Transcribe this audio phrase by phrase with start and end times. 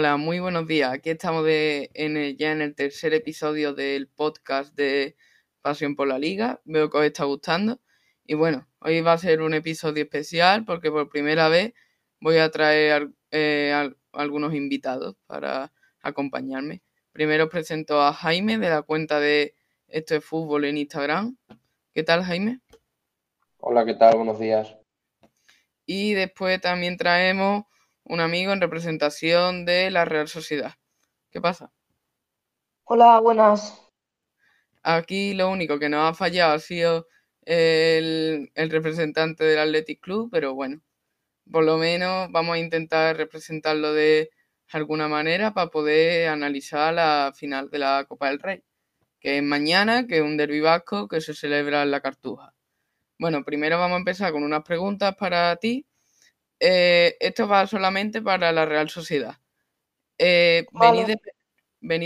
[0.00, 0.90] Hola, muy buenos días.
[0.94, 5.14] Aquí estamos de, en el- ya en el tercer episodio del podcast de
[5.60, 6.62] Pasión por la Liga.
[6.64, 7.82] Veo que os está gustando.
[8.24, 11.74] Y bueno, hoy va a ser un episodio especial porque por primera vez
[12.18, 16.82] voy a traer eh, al- algunos invitados para acompañarme.
[17.12, 19.54] Primero os presento a Jaime de la cuenta de
[19.86, 21.36] Esto es Fútbol en Instagram.
[21.92, 22.60] ¿Qué tal, Jaime?
[23.58, 24.16] Hola, ¿qué tal?
[24.16, 24.74] Buenos días.
[25.84, 27.64] Y después también traemos
[28.10, 30.74] un amigo en representación de la Real Sociedad.
[31.30, 31.70] ¿Qué pasa?
[32.82, 33.88] Hola, buenas.
[34.82, 37.06] Aquí lo único que nos ha fallado ha sido
[37.42, 40.82] el, el representante del Athletic Club, pero bueno,
[41.48, 44.30] por lo menos vamos a intentar representarlo de
[44.72, 48.64] alguna manera para poder analizar la final de la Copa del Rey,
[49.20, 52.54] que es mañana, que es un derbi vasco que se celebra en la Cartuja.
[53.20, 55.86] Bueno, primero vamos a empezar con unas preguntas para ti.
[56.60, 59.36] Eh, esto va solamente para la Real Sociedad.
[60.18, 60.66] Eh,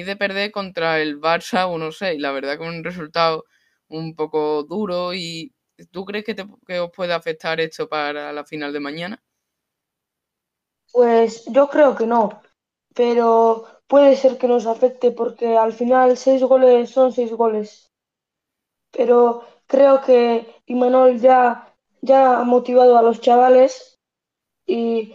[0.06, 3.44] de perder contra el Barça 1-6, la verdad que un resultado
[3.88, 5.54] un poco duro y
[5.92, 9.22] ¿tú crees que, te- que os puede afectar esto para la final de mañana?
[10.92, 12.40] Pues yo creo que no,
[12.94, 17.92] pero puede ser que nos afecte porque al final seis goles son seis goles.
[18.92, 23.93] Pero creo que Imanol ya, ya ha motivado a los chavales
[24.66, 25.14] y,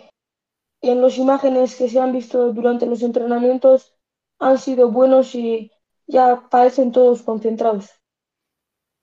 [0.82, 3.96] y en las imágenes que se han visto durante los entrenamientos
[4.40, 5.72] han sido buenos y
[6.08, 7.90] ya parecen todos concentrados.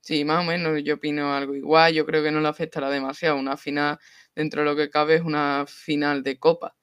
[0.01, 3.37] Sí, más o menos yo opino algo igual, yo creo que no le afectará demasiado.
[3.37, 3.99] Una final,
[4.35, 6.75] dentro de lo que cabe, es una final de Copa.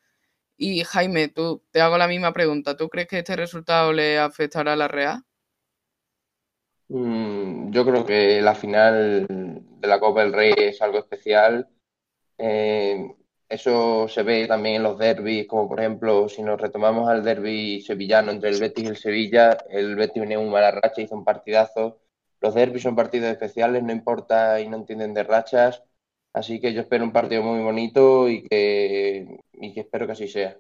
[0.56, 2.76] Y Jaime, tú te hago la misma pregunta.
[2.76, 5.24] ¿Tú crees que este resultado le afectará a la Real?
[6.88, 11.68] Mm, yo creo que la final de la Copa del Rey es algo especial.
[12.38, 12.98] Eh,
[13.54, 17.80] eso se ve también en los derbis, como por ejemplo, si nos retomamos al derbi
[17.82, 21.24] sevillano entre el Betis y el Sevilla, el Betis venía muy mala racha, hizo un
[21.24, 22.00] partidazo.
[22.40, 25.82] Los derbis son partidos especiales, no importa y no entienden de rachas.
[26.32, 30.28] Así que yo espero un partido muy bonito y que, y que espero que así
[30.28, 30.58] sea.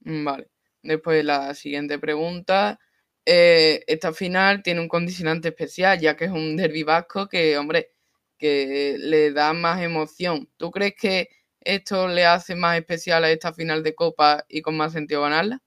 [0.00, 0.48] Mm, Vale.
[0.82, 2.78] Después la siguiente pregunta.
[3.26, 7.90] Eh, esta final tiene un condicionante especial, ya que es un derbi vasco que, hombre,
[8.38, 10.48] que le da más emoción.
[10.56, 11.28] ¿Tú crees que
[11.68, 15.60] esto le hace más especial a esta final de Copa y con más sentido ganarla?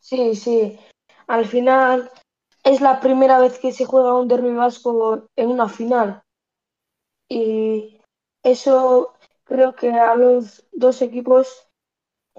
[0.00, 0.78] Sí, sí.
[1.28, 2.10] Al final
[2.64, 6.22] es la primera vez que se juega un derbi vasco en una final.
[7.28, 8.00] Y
[8.42, 9.14] eso
[9.44, 11.68] creo que a los dos equipos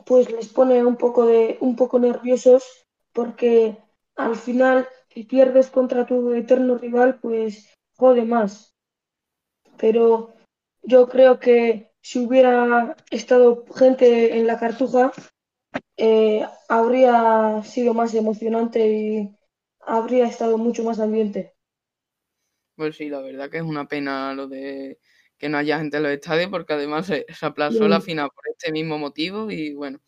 [0.05, 3.77] pues les pone un poco de, un poco nerviosos porque
[4.15, 8.73] al final si pierdes contra tu eterno rival pues jode más.
[9.77, 10.33] Pero
[10.81, 15.11] yo creo que si hubiera estado gente en la Cartuja
[15.97, 19.37] eh, habría sido más emocionante y
[19.81, 21.53] habría estado mucho más ambiente.
[22.75, 24.99] Pues sí, la verdad que es una pena lo de
[25.37, 28.43] que no haya gente en los estadios, porque además se, se aplazó la final por
[28.49, 30.01] este mismo motivo y bueno,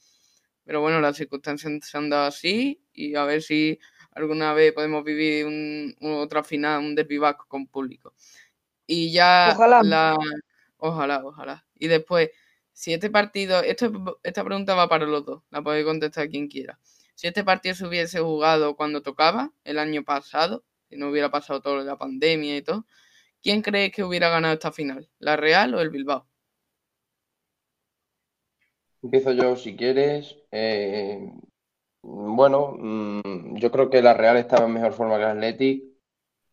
[0.66, 3.80] pero bueno, las circunstancias se han dado así y a ver si
[4.12, 8.14] alguna vez podemos vivir un- otra final, un vasco con público.
[8.88, 9.80] Y ya Ojalá.
[9.80, 10.16] la...
[10.78, 11.66] Ojalá, ojalá.
[11.76, 12.30] Y después,
[12.72, 16.80] si este partido, esto, esta pregunta va para los dos, la puede contestar quien quiera.
[17.16, 21.62] Si este partido se hubiese jugado cuando tocaba, el año pasado, si no hubiera pasado
[21.80, 22.86] de la pandemia y todo,
[23.42, 25.10] ¿quién cree que hubiera ganado esta final?
[25.20, 26.28] ¿La Real o el Bilbao?
[29.02, 30.36] Empiezo yo si quieres.
[30.52, 31.32] Eh,
[32.02, 35.95] bueno, mm, yo creo que la Real estaba en mejor forma que el Athletic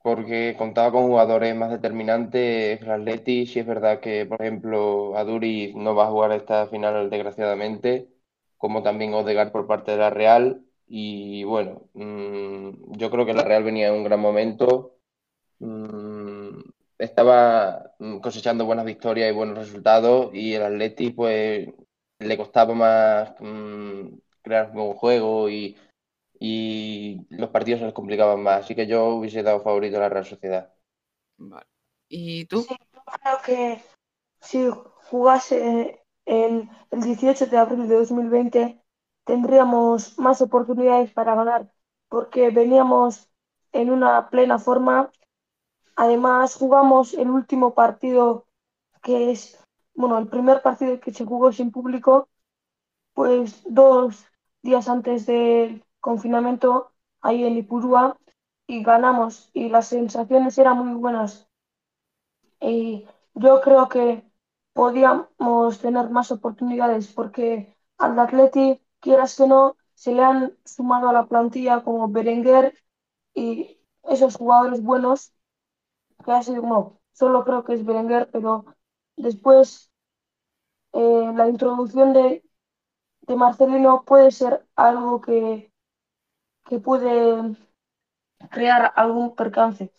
[0.03, 3.49] porque contaba con jugadores más determinantes el Athletic.
[3.49, 8.09] Sí es verdad que, por ejemplo, Aduri no va a jugar esta final desgraciadamente,
[8.59, 10.65] como también Odegaard por parte de la Real.
[10.87, 14.99] Y bueno, mm, yo creo que la Real venía en un gran momento.
[15.61, 16.61] Mm,
[16.99, 21.69] estaba mm, cosechando buenas victorias y buenos resultados y el Athletic pues
[22.19, 24.09] le costaba más mm,
[24.43, 25.77] crear un juego y,
[26.45, 28.65] y los partidos se les complicaban más.
[28.65, 30.75] Así que yo hubiese dado favorito a la Real Sociedad.
[31.37, 31.67] Vale.
[32.09, 32.63] ¿Y tú?
[32.63, 33.83] Sí, yo creo que
[34.41, 34.69] si
[35.09, 38.83] jugase en el 18 de abril de 2020
[39.25, 41.73] tendríamos más oportunidades para ganar
[42.09, 43.31] porque veníamos
[43.71, 45.13] en una plena forma.
[45.95, 48.49] Además, jugamos el último partido
[49.01, 49.63] que es,
[49.95, 52.29] bueno, el primer partido que se jugó sin público,
[53.15, 54.27] pues dos
[54.61, 58.19] días antes del confinamiento ahí en Ipurúa
[58.67, 61.49] y ganamos y las sensaciones eran muy buenas.
[62.61, 64.25] Y yo creo que
[64.73, 71.13] podíamos tener más oportunidades porque al Atleti quieras que no, se le han sumado a
[71.13, 72.77] la plantilla como Berenguer
[73.35, 75.35] y esos jugadores buenos,
[76.25, 78.67] que ha sido, no, solo creo que es Berenguer, pero
[79.17, 79.93] después
[80.93, 82.45] eh, la introducción de,
[83.23, 85.72] de Marcelino puede ser algo que,
[86.65, 87.57] que puede
[88.51, 89.93] crear algún percance.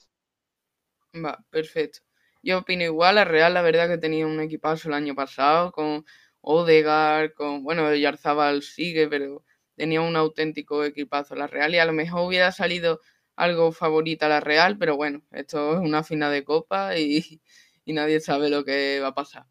[1.16, 2.00] Va, perfecto.
[2.42, 6.06] Yo opino igual, la Real la verdad que tenía un equipazo el año pasado con
[6.42, 9.44] Odegaard, con, bueno, Yarzabal sigue, pero
[9.76, 13.00] tenía un auténtico equipazo la Real y a lo mejor hubiera salido
[13.36, 17.42] algo favorita la Real, pero bueno, esto es una final de copa y,
[17.86, 19.46] y nadie sabe lo que va a pasar.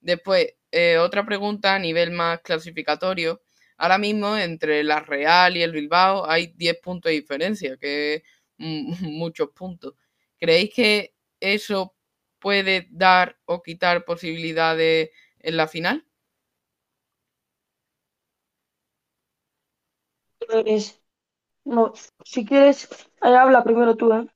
[0.00, 3.42] Después, eh, otra pregunta a nivel más clasificatorio.
[3.76, 8.22] Ahora mismo entre la Real y el Bilbao hay 10 puntos de diferencia, que es
[8.58, 9.94] muchos puntos.
[10.38, 11.94] ¿Creéis que eso
[12.38, 15.10] puede dar o quitar posibilidades
[15.40, 16.06] en la final?
[21.64, 21.92] No,
[22.24, 22.88] si quieres,
[23.20, 24.26] habla primero tú, ¿eh?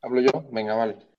[0.00, 0.30] ¿Hablo yo?
[0.52, 1.13] Venga, vale.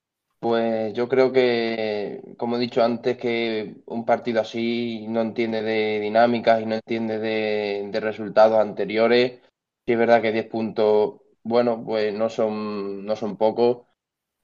[0.45, 5.99] Pues yo creo que, como he dicho antes, que un partido así no entiende de
[5.99, 9.41] dinámicas y no entiende de, resultados anteriores.
[9.87, 13.87] Sí es verdad que 10 puntos, bueno, pues no son, no son pocos.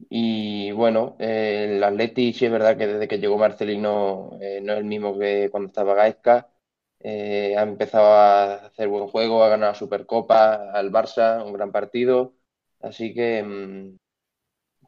[0.10, 4.74] Y bueno, eh, el Atleti sí es verdad que desde que llegó Marcelino eh, no
[4.74, 6.52] es el mismo que cuando estaba Gaizka.
[7.00, 11.72] Eh, ha empezado a hacer buen juego, ha ganado la Supercopa al Barça, un gran
[11.72, 12.36] partido.
[12.82, 13.98] Así que mm,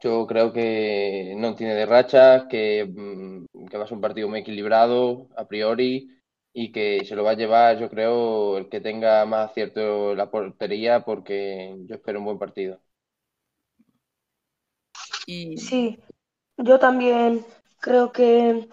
[0.04, 4.28] yo creo que no tiene de rachas, que, mm, que va a ser un partido
[4.28, 6.10] muy equilibrado a priori
[6.52, 10.30] y que se lo va a llevar, yo creo, el que tenga más acierto la
[10.30, 12.80] portería, porque yo espero un buen partido.
[15.26, 15.98] Y Sí,
[16.58, 17.44] yo también
[17.80, 18.68] creo que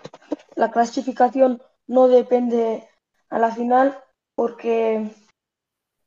[0.56, 2.88] la clasificación no depende
[3.30, 3.98] a la final,
[4.36, 5.12] porque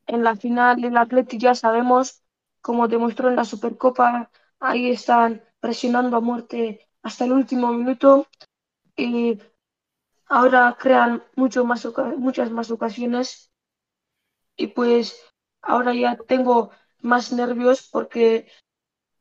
[0.06, 2.22] en la final el Atleti ya sabemos,
[2.62, 4.30] como demostró en la Supercopa,
[4.60, 8.26] ahí están presionando a muerte hasta el último minuto
[8.96, 9.38] y
[10.26, 11.86] ahora crean mucho más,
[12.18, 13.52] muchas más ocasiones
[14.56, 15.20] y pues
[15.62, 16.70] ahora ya tengo
[17.00, 18.48] más nervios porque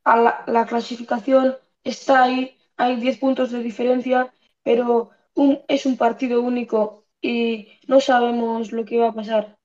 [0.03, 4.33] a la, la clasificación está ahí, hay 10 puntos de diferencia,
[4.63, 9.57] pero un, es un partido único y no sabemos lo que va a pasar.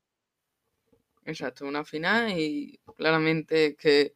[1.25, 4.15] exacto, una final y claramente que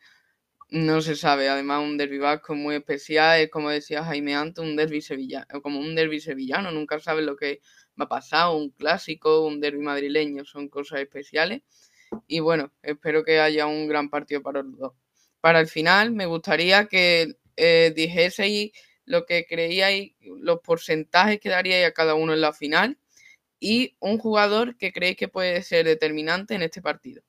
[0.73, 1.49] no se sabe.
[1.49, 5.79] Además, un derbi vasco muy especial, es como decía Jaime antes, un derbi sevillano, como
[5.79, 7.61] un derbi sevillano, nunca sabes lo que
[8.01, 11.63] va a pasar, un clásico, un derbi madrileño, son cosas especiales.
[12.27, 14.93] Y bueno, espero que haya un gran partido para los dos.
[15.41, 18.73] Para el final, me gustaría que eh, dijeseis
[19.05, 22.99] lo que creíais, los porcentajes que daríais a cada uno en la final
[23.61, 27.23] y un jugador que creéis que puede ser determinante en este partido.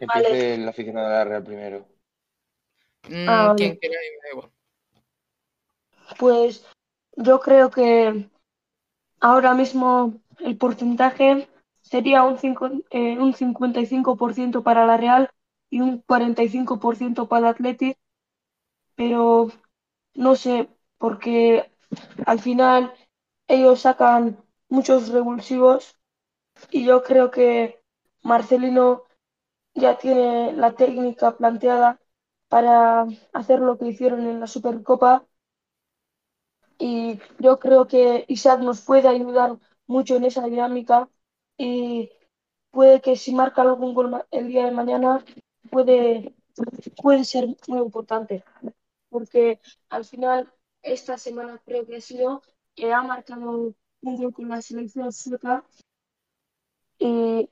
[0.00, 0.28] Que Vale.
[0.30, 1.86] empiece el aficionado de la Real primero.
[3.08, 3.78] Mm, Ah, vale.
[3.82, 4.50] me da igual.
[6.18, 6.64] Pues
[7.16, 8.28] yo creo que
[9.20, 11.48] ahora mismo el porcentaje
[11.82, 15.30] sería un, cinco- eh, un 55% para la Real
[15.70, 17.98] y un 45% para el Athletic,
[18.96, 19.48] pero
[20.14, 21.70] no sé, porque
[22.26, 22.94] al final
[23.48, 24.38] ellos sacan
[24.68, 25.96] muchos revulsivos
[26.70, 27.80] y yo creo que
[28.22, 29.04] Marcelino
[29.74, 32.00] ya tiene la técnica planteada
[32.48, 35.26] para hacer lo que hicieron en la Supercopa.
[36.78, 41.08] Y yo creo que Isaac nos puede ayudar mucho en esa dinámica
[41.58, 42.10] y
[42.70, 45.24] puede que si marca algún gol el día de mañana
[45.70, 46.34] puede,
[47.02, 48.44] puede ser muy importante.
[49.10, 49.60] Porque
[49.90, 52.42] al final esta semana creo que ha sido
[52.74, 55.64] que ha marcado un gol con la selección sueca.
[56.98, 57.48] Y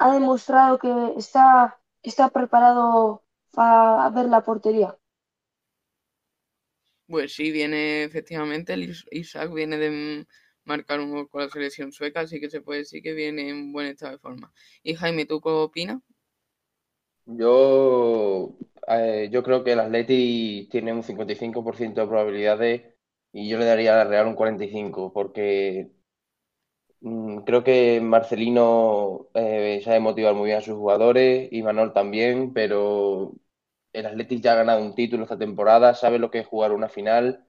[0.00, 4.96] ha demostrado que está, está preparado para ver la portería.
[7.06, 10.26] Pues sí, viene efectivamente, el Is- Isaac viene de
[10.64, 13.72] marcar un gol con la selección sueca, así que se puede decir que viene en
[13.72, 14.52] buen estado de forma.
[14.82, 16.00] Y Jaime, ¿tú qué opinas?
[17.26, 22.94] Yo, eh, yo creo que el Atleti tiene un 55% de probabilidades
[23.32, 25.92] y yo le daría a la Real un 45%, porque
[27.44, 33.32] creo que Marcelino eh, sabe motivar muy bien a sus jugadores y Manol también, pero
[33.92, 36.88] el Atleti ya ha ganado un título esta temporada, sabe lo que es jugar una
[36.88, 37.46] final,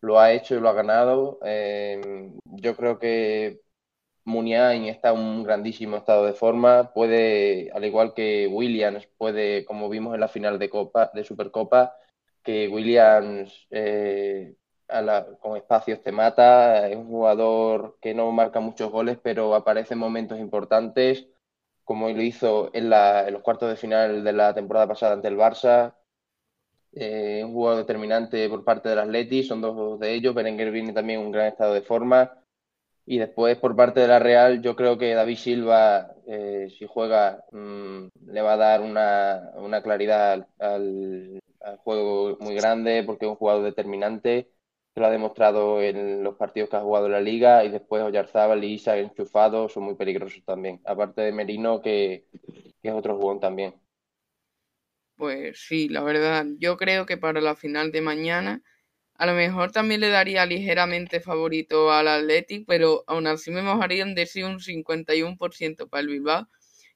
[0.00, 1.38] lo ha hecho y lo ha ganado.
[1.44, 3.60] Eh, yo creo que
[4.24, 9.88] Muniain está en un grandísimo estado de forma, puede, al igual que Williams, puede, como
[9.88, 11.96] vimos en la final de Copa, de Supercopa,
[12.42, 14.54] que Williams eh,
[15.40, 20.00] con espacios te mata, es un jugador que no marca muchos goles, pero aparece en
[20.00, 21.26] momentos importantes,
[21.84, 25.94] como lo hizo en, los cuartos de final de la temporada pasada ante el Barça.
[26.94, 30.34] Eh, un jugador determinante por parte del Atleti, son dos de ellos.
[30.34, 32.42] Berenguer viene también en un gran estado de forma.
[33.04, 37.44] Y después, por parte de la Real, yo creo que David Silva, eh, si juega,
[37.50, 41.40] mm, le va a dar una, claridad al,
[41.84, 44.50] juego muy grande, porque es un jugador determinante,
[44.94, 48.02] que lo ha demostrado en los partidos que ha jugado en la Liga, y después
[48.02, 52.26] Oyarzábal y Isa enchufados son muy peligrosos también, aparte de Merino, que,
[52.82, 53.74] es otro jugón también.
[55.16, 58.62] Pues sí, la verdad, yo creo que para la final de mañana
[59.14, 64.02] a lo mejor también le daría ligeramente favorito al Athletic, pero aún así me mojaría
[64.02, 66.48] en decir un 51% para el Bilbao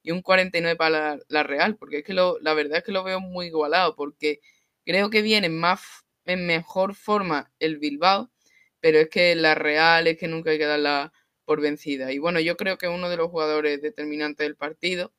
[0.02, 3.04] y un 49% para la, Real, porque es que lo, la verdad es que lo
[3.04, 4.40] veo muy igualado, porque
[4.84, 8.30] creo que viene más en mejor forma el Bilbao,
[8.80, 11.12] pero es que la Real es que nunca hay que darla
[11.44, 12.12] por vencida.
[12.12, 15.12] Y bueno, yo creo que uno de los jugadores determinantes del partido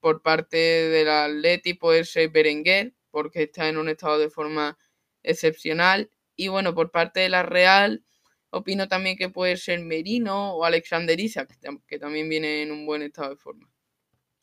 [0.00, 4.78] por parte del Athletic puede ser Berenguer, porque está en un estado de forma
[5.22, 8.02] excepcional y bueno, por parte de la Real,
[8.48, 11.54] opino también que puede ser Merino o Alexander Isaac,
[11.86, 13.70] que también viene en un buen estado de forma.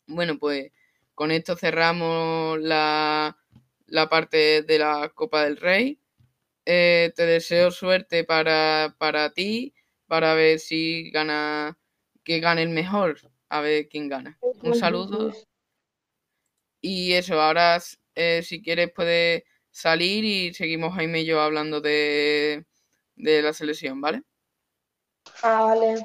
[0.06, 0.70] Bueno, pues
[1.16, 3.36] con esto cerramos la,
[4.08, 6.00] parte de la Copa del Rey.
[6.70, 9.72] Eh, te deseo suerte para, para ti,
[10.06, 11.78] para ver si gana,
[12.22, 13.16] que gane el mejor,
[13.48, 14.38] a ver quién gana.
[14.42, 15.32] Un saludo.
[16.82, 17.78] Y eso, ahora
[18.14, 22.66] eh, si quieres puedes salir y seguimos Jaime y yo hablando de,
[23.16, 24.24] la selección, ¿vale?
[25.42, 26.04] Ah, vale.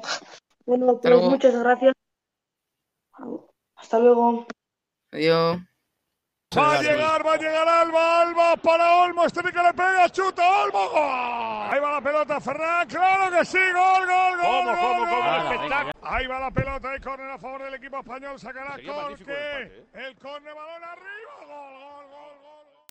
[0.64, 1.92] Bueno, pues muchas gracias.
[3.76, 4.46] Hasta luego.
[5.12, 5.58] Adiós.
[6.56, 10.42] Va a llegar, va a llegar Alba, Alba para Olmo, este que le pega, chuta,
[10.62, 10.90] Olmo,
[11.70, 16.38] Ahí va la pelota, Ferran, claro que sí, gol, gol, gol, gol, gol, Ahí va
[16.40, 19.86] la pelota, hay córner a favor del equipo español, sacará Corque, ¿eh?
[19.94, 22.86] el córner, balón arriba, gol, gol, gol, gol.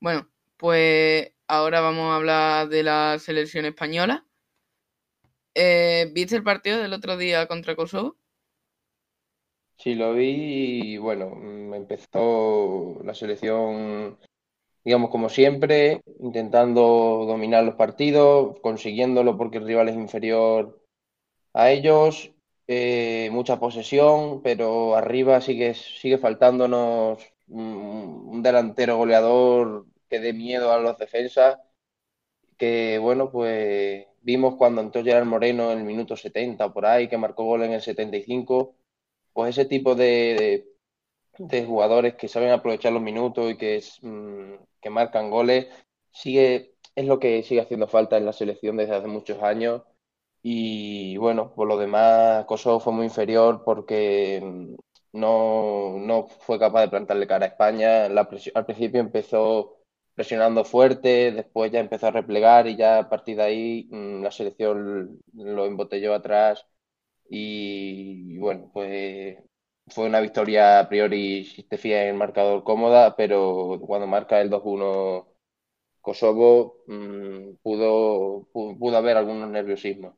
[0.00, 4.24] Bueno, pues ahora vamos a hablar de la selección española.
[5.54, 8.21] Eh, ¿Viste el partido del otro día contra Kosovo?
[9.82, 11.32] Sí, lo vi y bueno,
[11.74, 14.16] empezó la selección,
[14.84, 20.82] digamos, como siempre, intentando dominar los partidos, consiguiéndolo porque el rival es inferior
[21.54, 22.32] a ellos,
[22.68, 30.78] eh, mucha posesión, pero arriba sigue, sigue faltándonos un delantero goleador que dé miedo a
[30.80, 31.58] los defensas,
[32.56, 37.18] que bueno, pues vimos cuando entró Gerard Moreno en el minuto 70 por ahí, que
[37.18, 38.74] marcó gol en el 75,
[39.32, 40.66] pues ese tipo de,
[41.38, 45.68] de, jugadores que saben aprovechar los minutos y que, mm, que marcan goles,
[46.12, 49.82] sigue, es lo que sigue haciendo falta en la selección desde hace muchos años.
[50.42, 54.74] Y bueno, por lo demás, Kosovo fue muy inferior porque mm,
[55.12, 58.06] no, no fue capaz de plantarle cara a España.
[58.06, 59.78] al principio empezó
[60.14, 64.30] presionando fuerte, después ya empezó a replegar y ya a partir de ahí mm, la
[64.30, 66.66] selección lo embotelló atrás
[67.34, 69.38] y, bueno, pues
[69.88, 74.40] fue una victoria a priori, si te fías en el marcador cómoda, pero cuando marca
[74.42, 75.34] el 2-1
[76.02, 80.14] Kosovo mm, pudo, pudo, haber algunos nerviosismos.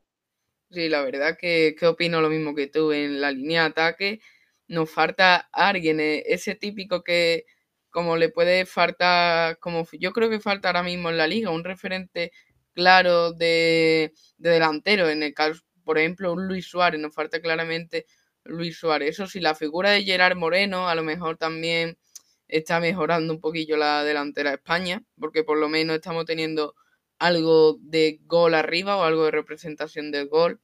[0.69, 4.19] Sí, la verdad que, que opino lo mismo que tú en la línea de ataque.
[4.67, 7.45] Nos falta alguien, eh, ese típico que,
[7.91, 11.63] como le puede faltar, como yo creo que falta ahora mismo en la liga, un
[11.63, 12.33] referente
[12.73, 15.09] claro de, delantero.
[15.09, 18.05] En el caso, por ejemplo, un Luis Suárez, nos falta claramente
[18.43, 19.09] Luis Suárez.
[19.11, 21.97] Eso sí, la figura de Gerard Moreno a lo mejor también
[22.47, 26.75] está mejorando un poquillo la delantera de España, porque por lo menos estamos teniendo
[27.19, 30.59] algo de gol arriba o algo de representación del gol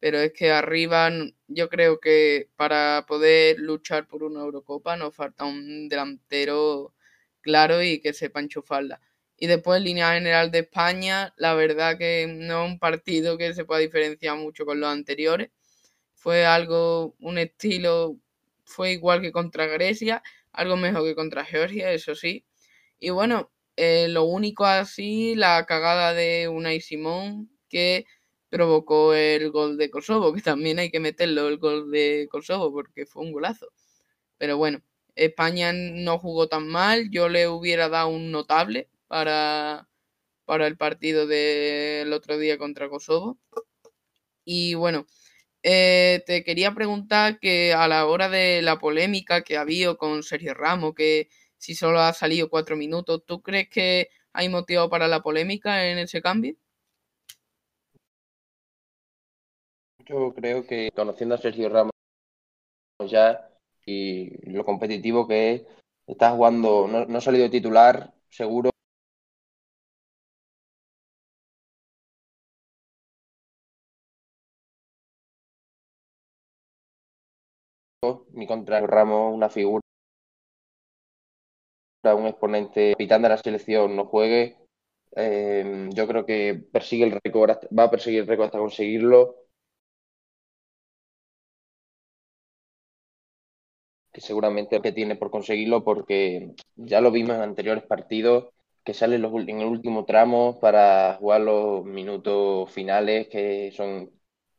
[0.00, 1.10] pero es que arriba
[1.48, 6.94] yo creo que para poder luchar por una Eurocopa nos falta un delantero
[7.40, 9.00] claro y que sepa enchufarla.
[9.40, 13.64] Y después línea general de España, la verdad que no es un partido que se
[13.64, 15.50] pueda diferenciar mucho con los anteriores.
[16.14, 18.16] Fue algo, un estilo,
[18.64, 22.44] fue igual que contra Grecia, algo mejor que contra Georgia, eso sí.
[23.00, 28.06] Y bueno, eh, lo único así, la cagada de Unai Simón, que
[28.50, 33.06] provocó el gol de Kosovo, que también hay que meterlo el gol de Kosovo porque
[33.06, 33.68] fue un golazo.
[34.38, 34.82] Pero bueno,
[35.16, 39.88] España no jugó tan mal, yo le hubiera dado un notable para,
[40.44, 43.38] para el partido del otro día contra Kosovo.
[44.44, 45.06] Y bueno,
[45.62, 50.22] eh, te quería preguntar que a la hora de la polémica que ha habido con
[50.22, 55.08] Sergio Ramos, que si solo ha salido cuatro minutos, ¿tú crees que hay motivo para
[55.08, 56.54] la polémica en ese cambio?
[60.06, 61.92] Yo creo que conociendo a Sergio Ramos
[63.06, 63.50] ya
[63.84, 65.62] y lo competitivo que es,
[66.06, 68.70] está jugando, no, no ha salido titular, seguro
[78.38, 79.82] ni contra Ramos, una figura,
[82.04, 84.56] un exponente capitán de la selección no juegue.
[85.16, 89.36] Eh, yo creo que persigue el récord, va a perseguir el récord hasta conseguirlo.
[94.12, 98.48] Que seguramente que tiene por conseguirlo, porque ya lo vimos en anteriores partidos,
[98.84, 99.24] que sale en
[99.60, 104.10] el último tramo para jugar los minutos finales que son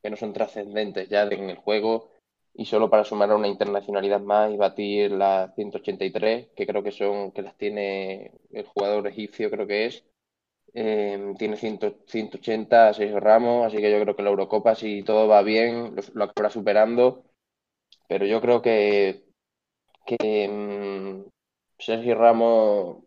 [0.01, 2.11] que no son trascendentes ya en el juego
[2.59, 6.91] y solo para sumar a una internacionalidad más y batir las 183, que creo que
[6.91, 10.03] son, que las tiene el jugador egipcio, creo que es.
[10.73, 15.03] Eh, tiene 100, 180 a Sergio Ramos, así que yo creo que la Eurocopa, si
[15.03, 17.25] todo va bien, lo, lo acabará superando.
[18.07, 19.25] Pero yo creo que,
[20.05, 21.29] que um,
[21.79, 23.03] Sergio Ramos,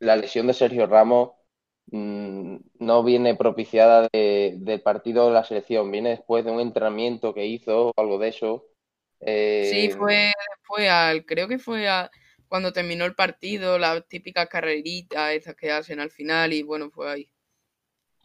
[0.00, 1.32] la lesión de Sergio Ramos
[1.92, 7.34] mm, no viene propiciada de, del partido de la selección, viene después de un entrenamiento
[7.34, 8.66] que hizo o algo de eso.
[9.20, 9.68] Eh...
[9.70, 12.10] Sí, fue, fue al, creo que fue a,
[12.48, 17.10] cuando terminó el partido, la típica carrerita esas que hacen al final y bueno, fue
[17.10, 17.30] ahí.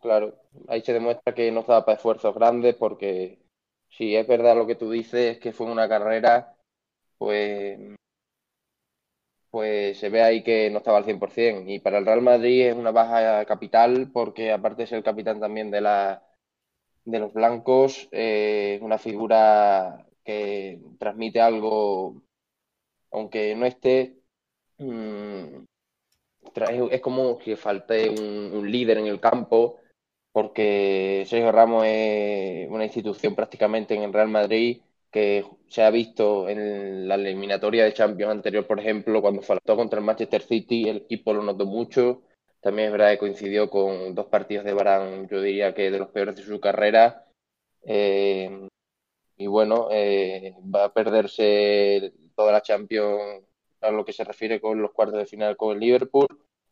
[0.02, 0.36] Claro,
[0.68, 3.40] ahí se demuestra que no estaba para esfuerzos grandes porque
[3.90, 6.56] si es verdad lo que tú dices, que fue una carrera,
[7.18, 7.80] pues
[9.56, 11.64] pues se ve ahí que no estaba al 100%.
[11.70, 15.40] Y para el Real Madrid es una baja capital porque aparte de ser el capitán
[15.40, 16.24] también de, la,
[17.06, 22.22] de los blancos, eh, una figura que transmite algo,
[23.12, 24.18] aunque no esté,
[24.80, 25.66] mmm,
[26.92, 29.80] es como que falte un, un, líder en el campo,
[30.32, 34.82] porque Sergio Ramos es una institución prácticamente en el Real Madrid
[35.16, 40.00] que se ha visto en la eliminatoria de Champions anterior, por ejemplo, cuando faltó contra
[40.00, 42.24] el Manchester City, el equipo lo notó mucho.
[42.60, 46.10] También es verdad que coincidió con dos partidos de Barán, yo diría que de los
[46.10, 47.26] peores de su carrera.
[47.84, 48.68] Eh,
[49.38, 53.44] y bueno, eh, va a perderse toda la Champions
[53.82, 56.28] a lo que se refiere con los cuartos de final con el Liverpool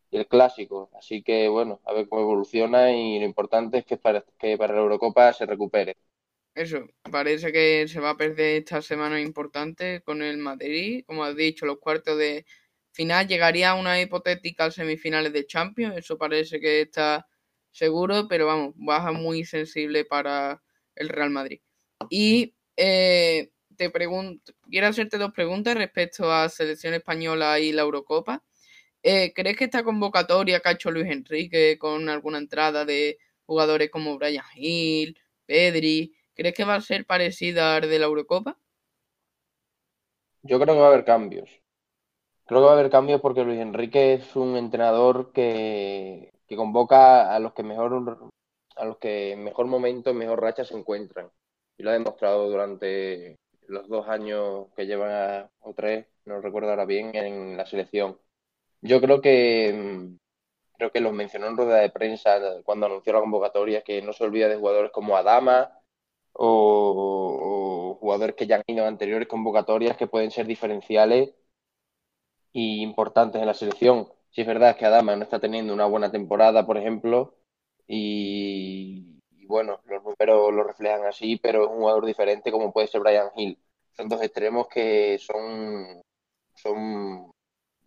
[0.09, 0.89] y el clásico.
[0.97, 4.73] Así que bueno, a ver cómo evoluciona y lo importante es que para, que para
[4.73, 5.95] la Eurocopa se recupere.
[6.55, 11.03] Eso, parece que se va a perder esta semana importante con el Madrid.
[11.07, 12.45] Como has dicho, los cuartos de
[12.91, 15.97] final llegaría a una hipotética semifinales de Champions.
[15.97, 17.27] Eso parece que está
[17.71, 20.61] seguro, pero vamos, baja muy sensible para
[20.95, 21.59] el Real Madrid.
[22.09, 28.43] Y eh, te pregunto, quiero hacerte dos preguntas respecto a selección española y la Eurocopa.
[29.01, 33.89] Eh, ¿Crees que esta convocatoria que ha hecho Luis Enrique con alguna entrada de jugadores
[33.89, 38.57] como Brian Hill, Pedri, ¿Crees que va a ser parecida a la de la Eurocopa?
[40.41, 41.49] Yo creo que va a haber cambios.
[42.45, 47.39] Creo que va a haber cambios porque Luis Enrique es un entrenador que, convoca a
[47.39, 48.29] los que mejor
[48.75, 51.31] a los que mejor momento, en mejor racha se encuentran.
[51.77, 56.85] Y lo ha demostrado durante los dos años que llevan, o tres, no recuerdo ahora
[56.85, 58.19] bien, en la selección.
[58.81, 60.09] Yo creo que
[60.77, 64.23] creo que los mencionó en rueda de prensa cuando anunció la convocatoria, que no se
[64.23, 65.71] olvida de jugadores como Adama,
[66.33, 71.33] o, o jugadores que ya han ido en anteriores convocatorias que pueden ser diferenciales
[72.51, 74.07] y importantes en la selección.
[74.31, 77.35] Si es verdad que Adama no está teniendo una buena temporada, por ejemplo,
[77.87, 79.12] y,
[79.43, 83.01] y, bueno, los números lo reflejan así, pero es un jugador diferente como puede ser
[83.01, 83.57] Brian Hill.
[83.91, 86.01] Son dos extremos que son,
[86.55, 87.29] son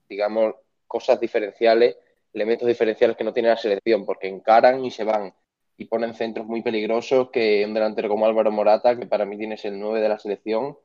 [0.09, 0.55] digamos,
[0.87, 1.97] cosas diferenciales,
[2.33, 5.35] elementos diferenciales que no tiene la selección, porque encaran y se van
[5.79, 9.57] y ponen centros muy peligrosos que un delantero como Álvaro Morata, que para mí tiene
[9.63, 10.77] el 9 de la selección,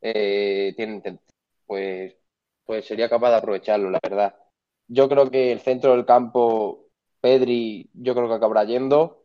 [0.00, 1.18] eh, tiene,
[1.66, 2.16] pues,
[2.64, 4.36] pues sería capaz de aprovecharlo, la verdad.
[4.88, 6.86] Yo creo que el centro del campo,
[7.20, 9.21] Pedri, yo creo que acabará yendo,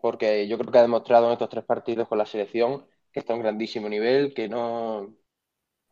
[0.00, 3.32] porque yo creo que ha demostrado en estos tres partidos con la selección que está
[3.32, 5.14] a un grandísimo nivel, que no,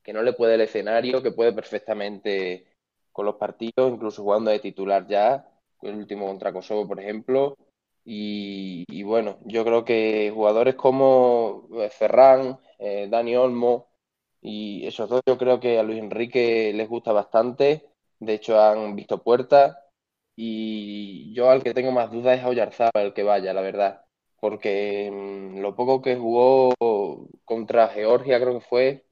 [0.02, 2.66] que no le puede el escenario, que puede perfectamente
[3.12, 5.48] con los partidos, incluso jugando de titular ya,
[5.82, 7.56] el último contra Kosovo, por ejemplo,
[8.04, 13.88] y, bueno, yo creo que jugadores como eh, Ferran, eh, Dani Olmo
[14.40, 17.90] y esos dos, yo creo que a Luis Enrique les gusta bastante.
[18.18, 19.76] De hecho, han visto puertas.
[20.40, 24.04] Y yo al que tengo más dudas es a Oyarzabal, el que vaya, la verdad.
[24.38, 26.72] Porque mmm, lo poco que jugó
[27.44, 29.04] contra Georgia, creo que fue,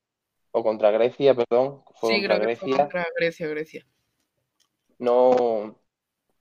[0.52, 1.82] o contra Grecia, perdón.
[1.96, 2.64] Fue sí, contra creo Grecia.
[2.64, 3.86] Que fue contra Grecia, Grecia.
[5.00, 5.76] No,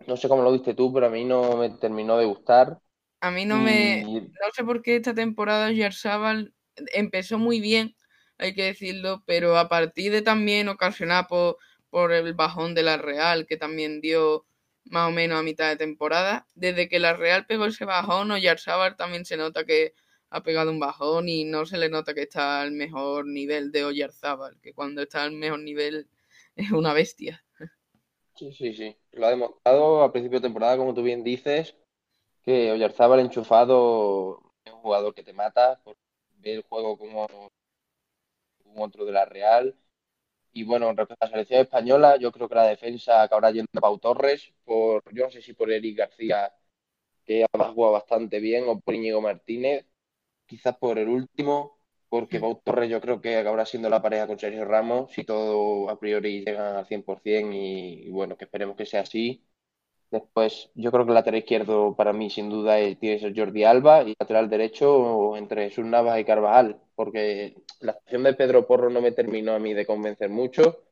[0.06, 2.78] no sé cómo lo viste tú, pero a mí no me terminó de gustar.
[3.22, 4.02] A mí no me.
[4.02, 6.54] Y No sé por qué esta temporada Oyarzabal
[6.94, 7.96] empezó muy bien,
[8.38, 11.58] hay que decirlo, pero a partir de también ocasionada por,
[11.90, 14.46] por el bajón de la Real, que también dio
[14.86, 18.96] más o menos a mitad de temporada, desde que la Real pegó ese bajón, Oyarzabal
[18.96, 19.94] también se nota que
[20.30, 23.86] ha pegado un bajón y no se le nota que está al mejor nivel de
[23.86, 26.10] Oyarzábal, que cuando está al mejor nivel
[26.56, 27.44] es una bestia.
[28.36, 28.98] sí, sí, sí.
[29.12, 31.76] Lo ha demostrado a principio de temporada, como tú bien dices,
[32.44, 35.98] que Oyarzábal enchufado es un jugador que te mata, por
[36.40, 37.28] ver el juego como
[38.66, 39.76] un otro de la Real.
[40.56, 43.82] Y bueno, respecto a la selección española, yo creo que la defensa acabará yendo a
[43.82, 46.54] Pau Torres, por, yo no sé si por Eric García,
[47.26, 49.88] que ha jugado bastante bien, o por Íñigo Martínez,
[50.48, 54.40] quizás por el último, porque Pau Torres yo creo que acabará siendo la pareja con
[54.40, 58.86] Sergio Ramos, si todo a priori llega al 100% y, y bueno, que esperemos que
[58.88, 59.46] sea así.
[60.12, 63.38] Después, yo creo que el lateral izquierdo para mí sin duda es- tiene que ser
[63.38, 68.68] Jordi Alba y lateral derecho entre Jesús Navas y Carvajal, porque la actuación de Pedro
[68.68, 70.84] Porro no me terminó a mí de convencer mucho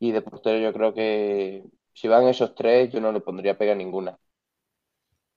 [0.00, 3.74] y de portero yo creo que si van esos tres yo no le pondría pega
[3.74, 4.18] ninguna.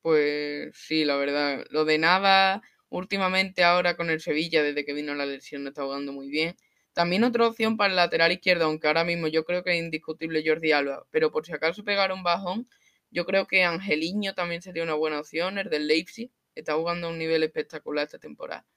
[0.01, 1.65] Pues sí, la verdad.
[1.71, 5.83] Lo de Nava, últimamente ahora con el Sevilla, desde que vino la lesión, no está
[5.83, 6.55] jugando muy bien.
[6.93, 10.43] También otra opción para el lateral izquierdo, aunque ahora mismo yo creo que es indiscutible
[10.45, 12.69] Jordi Alba, pero por si acaso pegar un bajón,
[13.15, 17.11] yo creo que Angeliño también sería una buena opción, el del Leipzig, está jugando a
[17.11, 18.67] un nivel espectacular esta temporada.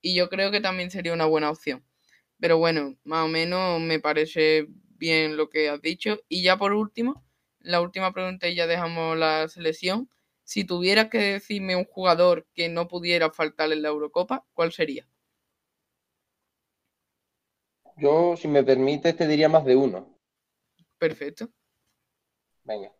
[0.00, 1.84] Y yo creo que también sería una buena opción.
[2.40, 6.18] Pero bueno, más o menos me parece bien lo que has dicho.
[6.26, 7.22] Y ya por último,
[7.60, 10.08] la última pregunta y ya dejamos la selección.
[10.42, 15.06] Si tuvieras que decirme un jugador que no pudiera faltar en la Eurocopa, ¿cuál sería?
[17.98, 20.18] Yo, si me permites, te diría más de uno.
[20.98, 21.50] Perfecto.
[22.64, 22.95] Venga.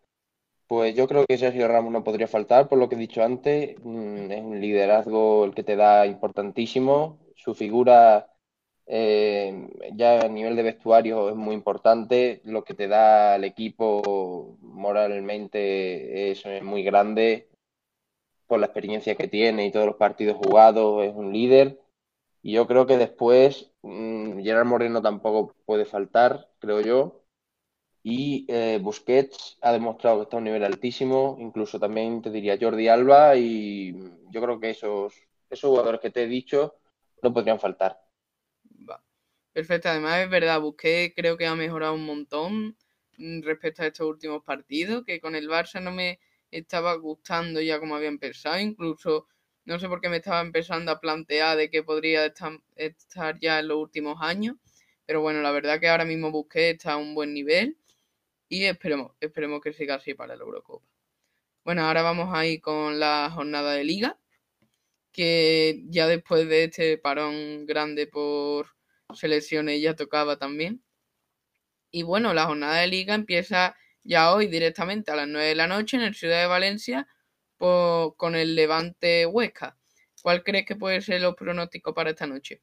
[0.68, 3.76] Pues yo creo que Sergio Ramos no podría faltar, por lo que he dicho antes,
[3.84, 8.28] mm, es un liderazgo el que te da importantísimo, su figura
[8.86, 14.58] eh, ya a nivel de vestuario es muy importante, lo que te da al equipo
[14.60, 17.48] moralmente es muy grande,
[18.46, 21.80] por la experiencia que tiene y todos los partidos jugados, es un líder.
[22.42, 27.22] Y yo creo que después mm, Gerard Moreno tampoco puede faltar, creo yo.
[28.08, 32.56] Y eh, Busquets ha demostrado que está a un nivel altísimo, incluso también te diría
[32.56, 33.92] Jordi Alba, y
[34.30, 35.12] yo creo que esos,
[35.50, 36.76] esos jugadores que te he dicho
[37.20, 37.98] no podrían faltar.
[38.88, 39.02] Va.
[39.52, 42.76] Perfecto, además es verdad, Busquets creo que ha mejorado un montón
[43.18, 46.20] mm, respecto a estos últimos partidos, que con el Barça no me
[46.52, 49.26] estaba gustando ya como había empezado, incluso
[49.64, 53.58] no sé por qué me estaba empezando a plantear de que podría estar, estar ya
[53.58, 54.54] en los últimos años,
[55.04, 57.76] pero bueno, la verdad que ahora mismo Busquets está a un buen nivel
[58.48, 60.86] y esperemos, esperemos que siga así para la Eurocopa.
[61.64, 64.18] Bueno, ahora vamos a ir con la jornada de liga,
[65.12, 68.68] que ya después de este parón grande por
[69.14, 70.82] selecciones ya tocaba también.
[71.90, 75.66] Y bueno, la jornada de liga empieza ya hoy directamente a las 9 de la
[75.66, 77.08] noche en el Ciudad de Valencia
[77.58, 79.76] con el Levante Huesca.
[80.22, 82.60] ¿Cuál crees que puede ser los pronósticos para esta noche?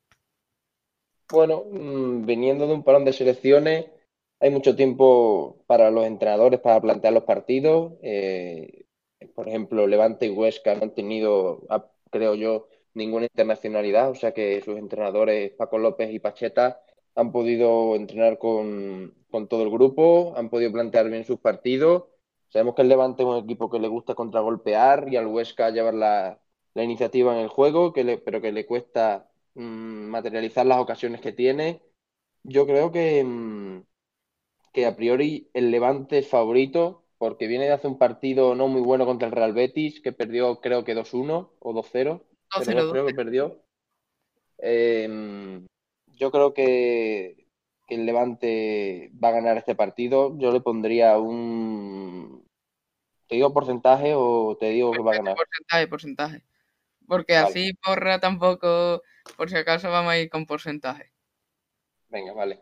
[1.29, 3.85] Bueno, mmm, viniendo de un parón de selecciones,
[4.43, 7.93] hay mucho tiempo para los entrenadores para plantear los partidos.
[8.03, 8.85] Eh,
[9.35, 11.61] por ejemplo, Levante y Huesca no han tenido,
[12.11, 16.81] creo yo, ninguna internacionalidad, o sea que sus entrenadores Paco López y Pacheta
[17.15, 22.05] han podido entrenar con, con todo el grupo, han podido plantear bien sus partidos.
[22.49, 25.93] Sabemos que el Levante es un equipo que le gusta contragolpear y al Huesca llevar
[25.93, 26.41] la,
[26.73, 29.63] la iniciativa en el juego, que le, pero que le cuesta mmm,
[30.09, 31.81] materializar las ocasiones que tiene.
[32.43, 33.81] Yo creo que, mmm,
[34.73, 38.81] que a priori el Levante es favorito porque viene de hacer un partido no muy
[38.81, 42.21] bueno contra el Real Betis, que perdió creo que 2-1 o 2-0.
[42.49, 43.63] 2-0 creo que perdió.
[44.57, 45.61] Eh,
[46.07, 47.47] yo creo que,
[47.87, 50.37] que, el Levante va a ganar este partido.
[50.37, 52.45] Yo le pondría un.
[53.27, 55.35] ¿Te digo porcentaje o te digo que va a ganar?
[55.35, 56.43] Porcentaje, porcentaje.
[57.07, 57.47] Porque vale.
[57.47, 59.01] así porra tampoco,
[59.37, 61.13] por si acaso vamos a ir con porcentaje.
[62.09, 62.61] Venga, vale.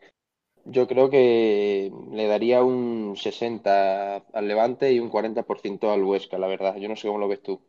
[0.66, 6.48] Yo creo que le daría un 60 al Levante y un 40% al Huesca, la
[6.48, 6.76] verdad.
[6.78, 7.62] Yo no sé cómo lo ves tú.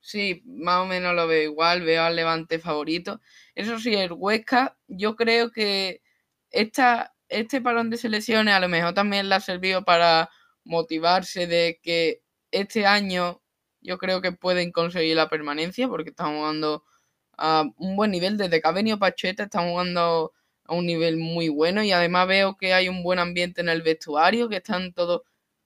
[0.00, 3.20] Sí, más o menos lo veo igual, veo al Levante favorito.
[3.54, 6.02] Eso sí, el Huesca, yo creo que
[6.50, 10.30] esta, este parón de selecciones a lo mejor también le ha servido para
[10.64, 13.42] motivarse de que este año
[13.80, 16.84] yo creo que pueden conseguir la permanencia porque están jugando
[17.36, 18.36] a un buen nivel.
[18.36, 20.32] Desde que ha venido Pacheta están jugando
[20.70, 23.82] a un nivel muy bueno y además veo que hay un buen ambiente en el
[23.82, 25.22] vestuario, que están todos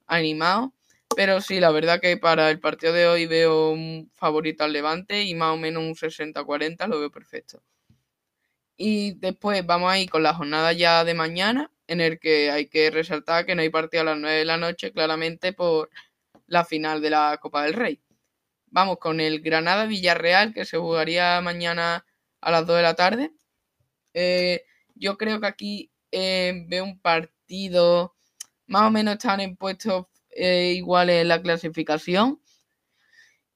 [0.07, 0.71] animados.
[1.15, 5.23] Pero sí, la verdad que para el partido de hoy veo un favorito al Levante
[5.23, 7.63] y más o menos un 60-40 lo veo perfecto.
[8.79, 12.91] Y después vamos a con la jornada ya de mañana, en el que hay que
[12.91, 15.91] resaltar que no hay partido a las 9 de la noche, claramente por
[16.47, 18.01] la final de la Copa del Rey.
[18.69, 22.07] Vamos con el Granada Villarreal, que se jugaría mañana
[22.41, 23.31] a las 2 de la tarde.
[24.15, 24.65] Eh,
[24.95, 28.15] yo creo que aquí eh, veo un partido,
[28.67, 32.41] más o menos están en puestos eh, iguales en la clasificación.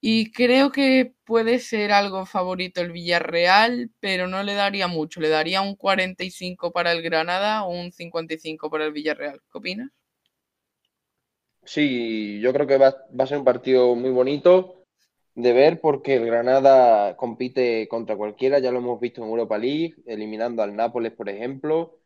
[0.01, 5.21] Y creo que puede ser algo favorito el Villarreal, pero no le daría mucho.
[5.21, 9.41] Le daría un 45 para el Granada o un 55 para el Villarreal.
[9.51, 9.91] ¿Qué opinas?
[11.65, 14.78] Sí, yo creo que va, a ser un partido muy bonito
[15.39, 19.95] de ver porque el Granada compite contra cualquiera, ya lo hemos visto en Europa League,
[20.07, 22.01] eliminando al Nápoles, por ejemplo.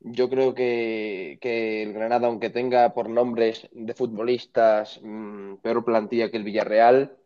[0.00, 6.36] Yo creo que, el Granada, aunque tenga por nombres de futbolistas mm, peor plantilla que
[6.38, 7.16] el Villarreal,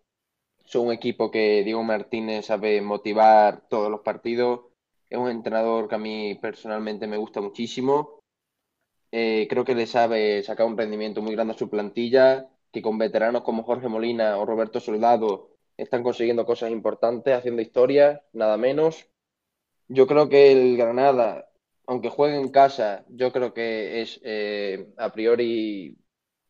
[0.65, 4.63] son un equipo que Diego Martínez sabe motivar todos los partidos.
[5.11, 8.21] Es un entrenador que a mí personalmente me gusta muchísimo.
[9.13, 12.99] Eh, creo que le sabe sacar un rendimiento muy grande a su plantilla, que con
[12.99, 19.09] veteranos como Jorge Molina o Roberto Soldado están consiguiendo cosas importantes, haciendo historia, nada menos.
[19.88, 21.49] Yo creo que el Granada,
[21.87, 25.99] aunque juegue en casa, yo creo que es eh, a priori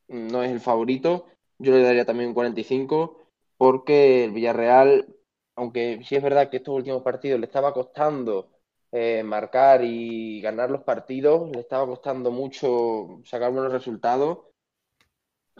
[0.08, 1.26] no es el favorito.
[1.58, 5.08] Yo le daría también un 45 porque el Villarreal,
[5.56, 8.50] aunque sí es verdad que estos últimos partidos le estaba costando
[8.92, 14.47] eh, marcar y ganar los partidos, le estaba costando mucho sacar buenos resultados.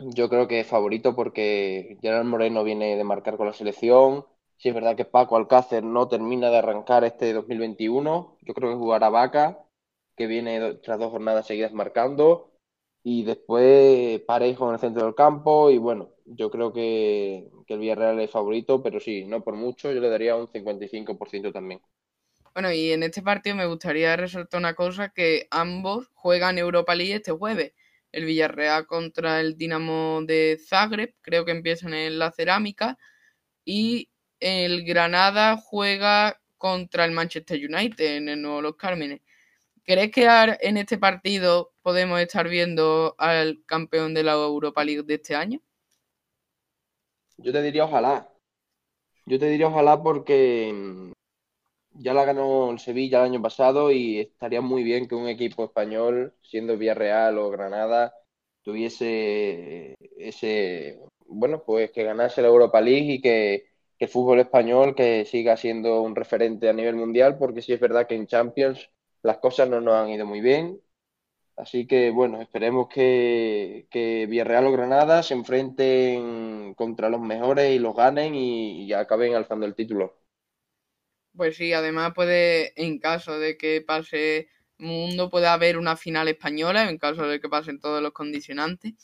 [0.00, 4.24] Yo creo que es favorito porque Gerard Moreno viene de marcar con la selección.
[4.56, 8.38] Sí es verdad que Paco Alcácer no termina de arrancar este 2021.
[8.42, 9.58] Yo creo que jugará Vaca,
[10.16, 12.52] que viene tras dos jornadas seguidas marcando.
[13.02, 15.70] Y después Parejo en el centro del campo.
[15.70, 20.00] Y bueno, yo creo que, el Villarreal es favorito, pero sí, no por mucho, yo
[20.00, 21.80] le daría un 55% también.
[22.54, 27.14] Bueno, y en este partido me gustaría resaltar una cosa, que ambos juegan Europa League
[27.14, 27.72] este jueves.
[28.12, 32.98] El Villarreal contra el Dinamo de Zagreb, creo que empiezan en la cerámica,
[33.64, 39.20] y el Granada juega contra el Manchester United en el Nuevo Los Cármenes.
[39.84, 40.28] ¿Crees que
[40.60, 45.60] en este partido podemos estar viendo al campeón de la Europa League de este año?
[47.38, 48.28] Yo te diría ojalá.
[49.24, 51.14] Yo te diría ojalá porque
[51.98, 55.64] ya la ganó el Sevilla el año pasado y estaría muy bien que un equipo
[55.64, 58.14] español, siendo Villarreal o Granada,
[58.62, 65.24] tuviese ese, bueno, pues que ganase la Europa League y que, el fútbol español que
[65.24, 68.90] siga siendo un referente a nivel mundial, porque sí es verdad que en Champions
[69.22, 70.80] las cosas no nos han ido muy bien
[71.58, 77.80] Así que bueno, esperemos que, que, Villarreal o Granada se enfrenten contra los mejores y
[77.80, 80.17] los ganen y, acaben alzando el título.
[81.38, 86.90] Pues sí, además puede, en caso de que pase mundo, puede haber una final española,
[86.90, 88.94] en caso de que pasen todos los condicionantes.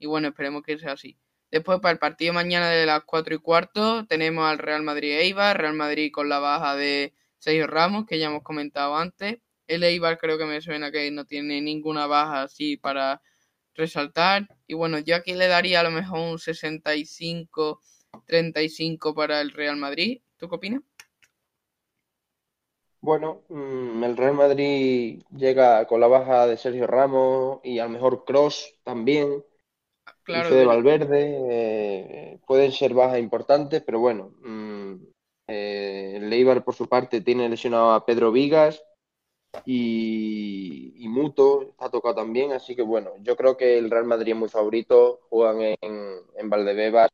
[0.00, 1.16] Y bueno, esperemos que sea así.
[1.52, 5.56] Después, para el partido mañana de las 4 y cuarto, tenemos al Real Madrid Eibar,
[5.56, 9.38] Real Madrid con la baja de Sergio Ramos, que ya hemos comentado antes.
[9.68, 13.22] El Eibar creo que me suena que no tiene ninguna baja así para
[13.74, 14.48] resaltar.
[14.66, 20.22] Y bueno, yo aquí le daría a lo mejor un 65-35 para el Real Madrid.
[20.38, 20.82] ¿Tú qué opinas?
[23.04, 27.90] Bueno, mm, el Real Madrid llega con la baja de Sergio Ramos y a lo
[27.90, 29.44] mejor Cross también.
[30.22, 34.94] Claro, de Valverde eh, pueden ser bajas importantes, pero bueno, mm,
[35.48, 38.82] eh, el Eibar por su parte tiene lesionado a Pedro Vigas,
[39.66, 44.38] y, Muto está tocado también, así que bueno, yo creo que el Real Madrid es
[44.38, 47.10] muy favorito, juegan en, en Valdebebas,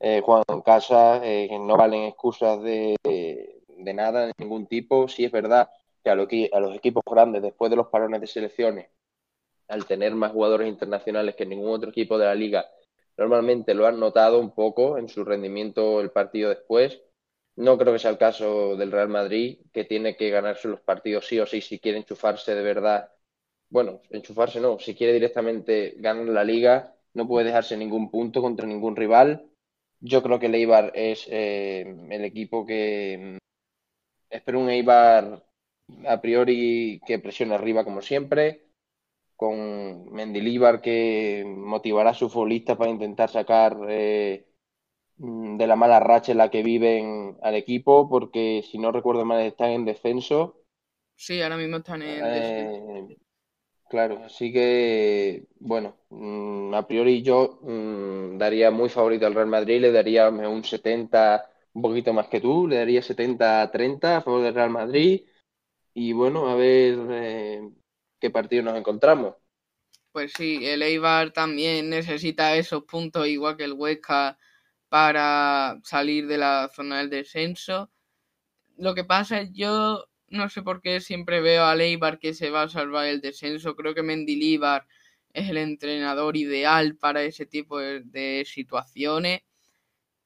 [0.00, 3.61] eh, juegan en casa, eh, no valen excusas de, de,
[3.94, 5.68] nada, de ningún tipo, sí es verdad
[6.04, 8.88] que a, a los equipos grandes, después de los parones de selecciones,
[9.68, 12.66] al tener más jugadores internacionales que ningún otro equipo de la liga,
[13.16, 17.00] normalmente lo han notado un poco en su rendimiento el partido después,
[17.56, 21.26] no creo que sea el caso del Real Madrid, que tiene que ganarse los partidos
[21.26, 23.10] sí o sí si quiere enchufarse de verdad.
[23.70, 28.66] Bueno, enchufarse no, si quiere directamente ganar la liga, no puede dejarse ningún punto contra
[28.66, 29.50] ningún rival.
[30.00, 33.38] Yo creo que el Eibar es eh, el equipo que...
[34.36, 35.24] Espero un Eibar
[36.14, 38.42] a priori que presione arriba como siempre,
[39.36, 39.56] con
[40.12, 43.76] Mendilibar que motivará a sus futbolistas para intentar sacar...
[43.88, 44.46] Eh,
[45.18, 49.24] Mm, de la mala racha en la que viven al equipo, porque si no recuerdo
[49.24, 50.56] mal están en descenso.
[51.16, 53.16] Sí, ahora mismo están en eh,
[53.88, 59.82] Claro, así que, bueno, mm, a priori yo mm, daría muy favorito al Real Madrid,
[59.82, 64.54] le daría un 70, un poquito más que tú, le daría 70-30 a favor del
[64.54, 65.22] Real Madrid
[65.94, 67.70] y bueno, a ver eh,
[68.20, 69.34] qué partido nos encontramos.
[70.12, 74.38] Pues sí, el Eibar también necesita esos puntos igual que el Huesca
[74.88, 77.90] para salir de la zona del descenso.
[78.76, 82.50] Lo que pasa es yo no sé por qué siempre veo a Eibar que se
[82.50, 83.76] va a salvar el descenso.
[83.76, 84.86] Creo que Mendilíbar
[85.32, 89.42] es el entrenador ideal para ese tipo de, situaciones.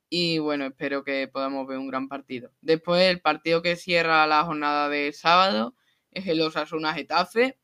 [0.08, 2.52] Y bueno, espero que podamos ver un gran partido.
[2.60, 5.74] Después, el partido que cierra la jornada de sábado
[6.12, 7.58] es el Osasuna Getafe.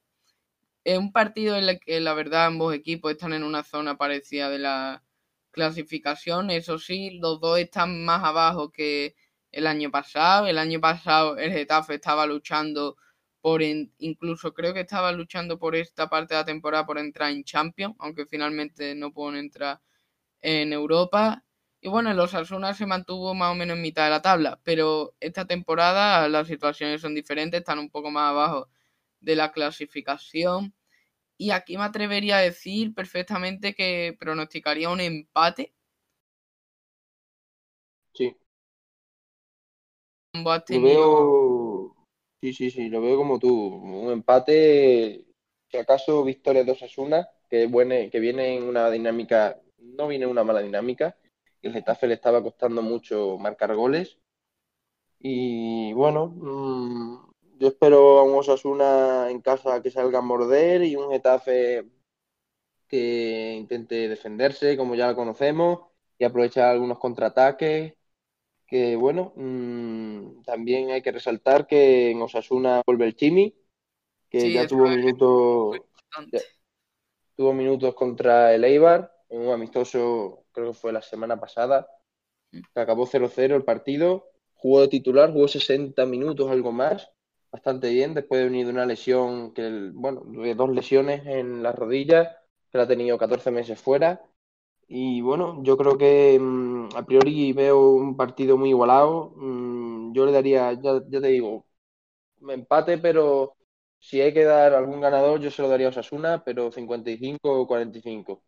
[0.85, 4.51] Es un partido en el que la verdad ambos equipos están en una zona parecida
[4.51, 5.05] de la
[5.53, 6.51] clasificación.
[6.51, 9.15] Eso sí, los dos están más abajo que
[9.53, 10.47] el año pasado.
[10.49, 12.97] El año pasado el Getafe estaba luchando
[13.41, 17.45] por, incluso creo que estaba luchando por esta parte de la temporada por entrar en
[17.45, 19.81] Champions, aunque finalmente no pueden entrar
[20.41, 21.45] en Europa.
[21.83, 25.15] Y bueno, los Asuna se mantuvo más o menos en mitad de la tabla, pero
[25.21, 28.69] esta temporada las situaciones son diferentes, están un poco más abajo
[29.21, 30.75] de la clasificación.
[31.39, 35.75] Y aquí me atrevería a decir perfectamente que pronosticaría un empate.
[38.15, 38.37] Sí,
[40.69, 41.97] lo veo,
[42.41, 43.49] sí, sí, sí, lo veo como tú.
[43.51, 45.25] Un empate,
[45.71, 50.31] si acaso victoria de Osasuna, que, buena, que viene en una dinámica, no viene en
[50.31, 51.17] una mala dinámica.
[51.63, 54.19] El Getafe le estaba costando mucho marcar goles.
[55.19, 60.97] Y bueno, mm, yo espero a un Osasuna en casa que salga a morder y
[60.97, 61.85] un Getafe
[62.89, 65.81] que intente defenderse, como ya lo conocemos,
[66.19, 67.95] y aprovechar algunos contraataques
[68.73, 73.55] que bueno, mm, también hay que resaltar que en Osasuna vuelve el Chimi,
[74.31, 75.79] que ya tuvo minutos
[77.37, 81.89] tuvo minutos contra el Eibar, en un amistoso, creo que fue la semana pasada,
[82.53, 87.11] que acabó 0-0 el partido, jugó de titular, jugó 60 minutos, algo más,
[87.51, 91.75] bastante bien, después de venir de una lesión, que bueno, de dos lesiones en las
[91.77, 92.29] rodillas,
[92.71, 94.23] que la ha tenido 14 meses fuera,
[94.89, 99.33] y bueno, yo creo que mm, a priori veo un partido muy igualado.
[99.37, 101.67] Mm, yo le daría, ya, te digo,
[102.49, 103.57] empate, pero
[103.99, 107.67] si hay que dar algún ganador, yo se lo daría a Osasuna, pero 55 o
[107.67, 108.43] 45.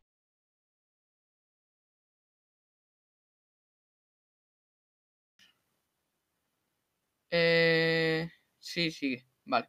[7.36, 9.26] Eh, sí, sigue.
[9.44, 9.68] Vale.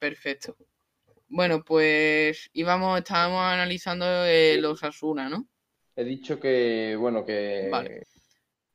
[0.00, 0.56] Perfecto.
[1.28, 4.04] Bueno, pues íbamos, estábamos analizando
[4.58, 5.46] los Osasuna, ¿no?
[5.94, 7.70] He dicho que, bueno, que,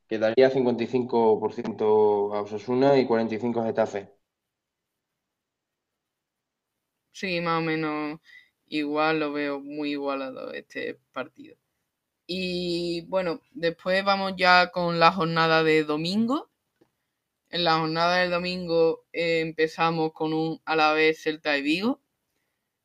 [0.10, 4.10] daría 55% a Osasuna y 45% a Getafe.
[7.12, 8.22] Sí, más o menos
[8.68, 11.58] igual, lo veo muy igualado este partido.
[12.26, 16.50] Y bueno, después vamos ya con la jornada de domingo.
[17.50, 22.02] En la jornada del domingo eh, empezamos con un Alavés Celta de Vigo.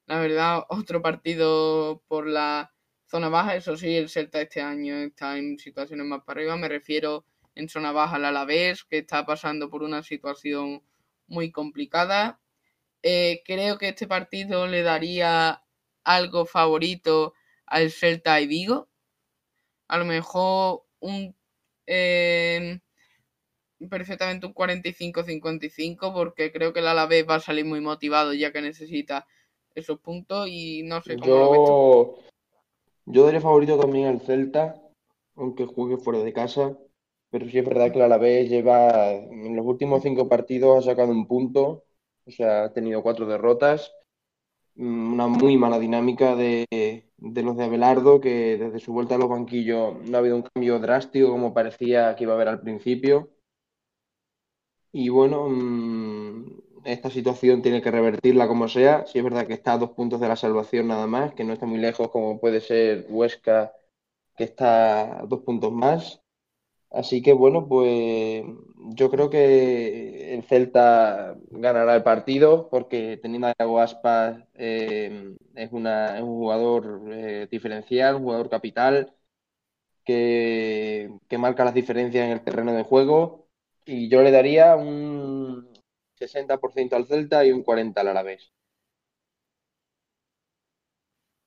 [0.06, 2.72] La verdad, otro partido por la
[3.06, 6.56] Zona baja, eso sí, el Celta este año está en situaciones más para arriba.
[6.56, 10.82] Me refiero en zona baja al Alavés, que está pasando por una situación
[11.26, 12.40] muy complicada.
[13.02, 15.62] Eh, creo que este partido le daría
[16.04, 17.34] algo favorito
[17.66, 18.88] al Celta y Vigo.
[19.88, 21.36] A lo mejor un
[21.86, 22.80] em,
[23.88, 28.62] perfectamente un 45-55 porque creo que el Alavés va a salir muy motivado ya que
[28.62, 29.26] necesita
[29.74, 32.32] esos puntos y no sé cómo lo ves tú.
[33.06, 34.80] Yo daré favorito también al Celta,
[35.36, 36.76] aunque juegue fuera de casa.
[37.30, 41.10] Pero sí es verdad que la Alavés lleva, en los últimos cinco partidos ha sacado
[41.10, 41.84] un punto,
[42.26, 43.90] o sea, ha tenido cuatro derrotas.
[44.74, 49.18] Mm, una muy mala dinámica de, de los de Abelardo, que desde su vuelta a
[49.18, 52.60] los banquillos no ha habido un cambio drástico como parecía que iba a haber al
[52.60, 53.30] principio.
[54.92, 59.06] Y bueno, mm, esta situación tiene que revertirla como sea.
[59.06, 61.52] Si es verdad que está a dos puntos de la salvación nada más, que no
[61.52, 63.72] está muy lejos como puede ser Huesca,
[64.36, 66.22] que está a dos puntos más.
[66.90, 68.44] Así que bueno, pues
[68.96, 75.72] yo creo que el Celta ganará el partido porque teniendo a Iago Aspas eh, es,
[75.72, 79.14] una, un jugador eh, diferencial, un jugador capital
[80.04, 83.41] que, que marca las diferencias en el terreno de juego
[83.84, 85.68] y yo le daría un
[86.18, 88.52] 60% al Celta y un 40% al Alavés.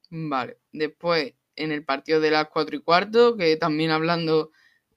[0.09, 4.51] Vale, después en el partido de las 4 y cuarto, que también hablando,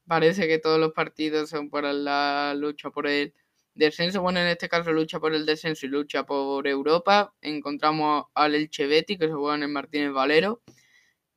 [0.06, 3.34] parece que todos los partidos son para la lucha por el
[3.74, 7.34] descenso, bueno, en este caso lucha por el descenso y lucha por Europa.
[7.40, 10.62] Encontramos al Elche que se juega en el Martínez Valero.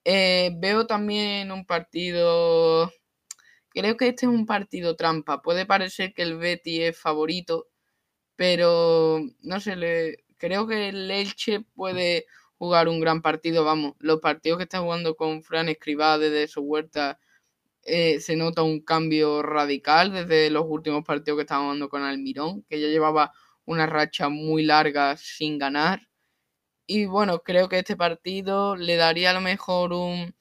[0.04, 2.91] Eh, veo también un partido.
[3.72, 5.41] Creo que este es un partido trampa.
[5.41, 7.67] Puede parecer que el Betty es favorito,
[8.36, 12.26] pero no sé, le, creo que el Elche puede
[12.57, 13.63] jugar un gran partido.
[13.65, 17.19] Vamos, los partidos que está jugando con Fran Escribá desde su huerta
[17.84, 22.63] eh, se nota un cambio radical desde los últimos partidos que estaba jugando con Almirón,
[22.69, 23.34] que ya llevaba
[23.65, 26.07] una racha muy larga sin ganar.
[26.88, 30.36] Y bueno, creo que este partido le daría a lo mejor un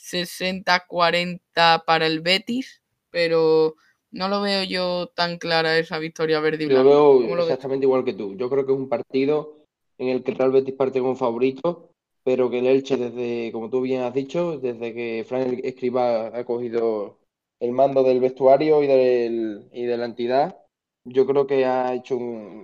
[0.00, 3.76] 60-40 para el Betis, pero
[4.10, 8.14] no lo veo yo tan clara esa victoria verde y lo veo exactamente igual que
[8.14, 8.34] tú.
[8.36, 9.58] Yo creo que es un partido
[9.98, 11.90] en el que el Real Betis parte como favorito,
[12.24, 16.44] pero que el Elche, desde, como tú bien has dicho, desde que Fran Escriba ha
[16.44, 17.18] cogido
[17.60, 20.56] el mando del vestuario y, del, y de la entidad,
[21.04, 22.18] yo creo que ha hecho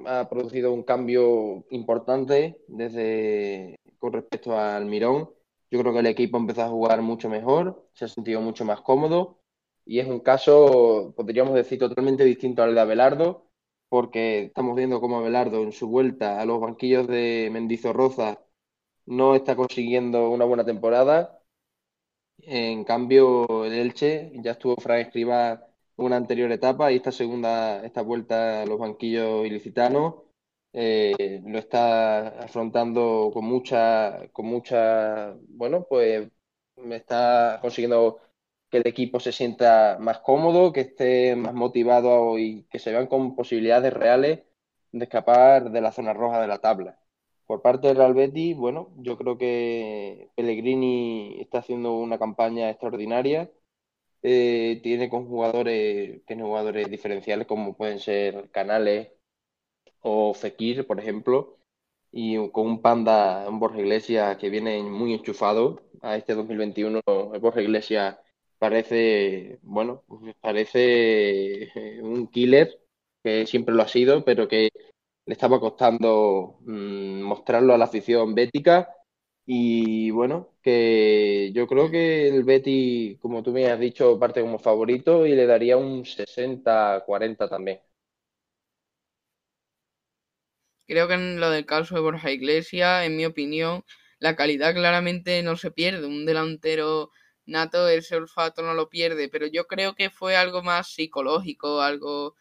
[0.07, 5.31] ha producido un cambio importante desde con respecto al Mirón.
[5.71, 8.81] Yo creo que el equipo empezó a jugar mucho mejor, se ha sentido mucho más
[8.83, 9.41] cómodo
[9.85, 13.51] y es un caso, podríamos decir, totalmente distinto al de Abelardo,
[13.89, 18.41] porque estamos viendo cómo Abelardo en su vuelta a los banquillos de Mendizorroza
[19.07, 21.43] no está consiguiendo una buena temporada.
[22.39, 28.03] En cambio, el Elche ya estuvo Fran Escribá una anterior etapa y esta segunda, esta
[28.03, 30.15] vuelta a los banquillos ilicitanos
[30.77, 36.29] eh, lo está afrontando con mucha, con mucha, bueno, pues
[36.91, 38.21] está consiguiendo
[38.71, 43.07] que el equipo se sienta más cómodo, que esté más motivado y que se vean
[43.07, 44.43] con posibilidades reales
[44.93, 47.01] de escapar de la zona roja de la tabla.
[47.47, 53.51] Por parte del Real Betis, bueno, yo creo que Pellegrini está haciendo una campaña extraordinaria
[54.23, 59.09] eh, tiene con jugadores, tiene jugadores diferenciales como pueden ser Canales
[60.09, 61.59] o Fekir, por ejemplo,
[62.13, 67.01] y con un Panda, un Borja Iglesias que viene muy enchufado a este 2021.
[67.35, 68.19] El Borja Iglesias
[68.59, 70.05] parece, bueno,
[70.41, 72.81] parece eh, un killer,
[73.23, 74.71] que siempre lo ha sido, pero que
[75.27, 78.89] le estaba costando mm, mostrarlo a la afición bética
[79.47, 84.59] y bueno, que yo creo que el Betty, como tú me has dicho, parte como
[84.59, 87.81] favorito y le daría un 60-40 también.
[90.87, 93.85] Creo que en lo del caso de Borja Iglesias, en mi opinión,
[94.19, 96.07] la calidad claramente no se pierde.
[96.07, 97.11] Un delantero
[97.45, 102.35] nato, ese olfato no lo pierde, pero yo creo que fue algo más psicológico, algo,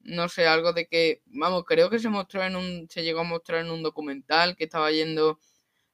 [0.00, 3.24] no sé, algo de que, vamos, creo que se mostró en un, se llegó a
[3.24, 5.40] mostrar en un documental que estaba yendo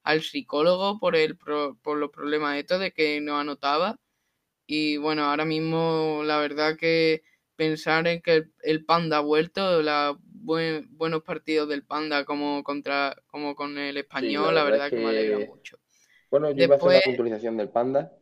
[0.05, 3.99] al psicólogo por, el, por los problemas estos de que no anotaba.
[4.67, 7.23] Y bueno, ahora mismo la verdad que
[7.57, 10.17] pensar en que el, Panda ha vuelto, la
[10.91, 14.97] buenos partidos del Panda como contra como con el español, la, verdad, que...
[14.97, 15.79] me alegra mucho.
[16.31, 18.13] Bueno, yo iba a hacer la puntualización del Panda.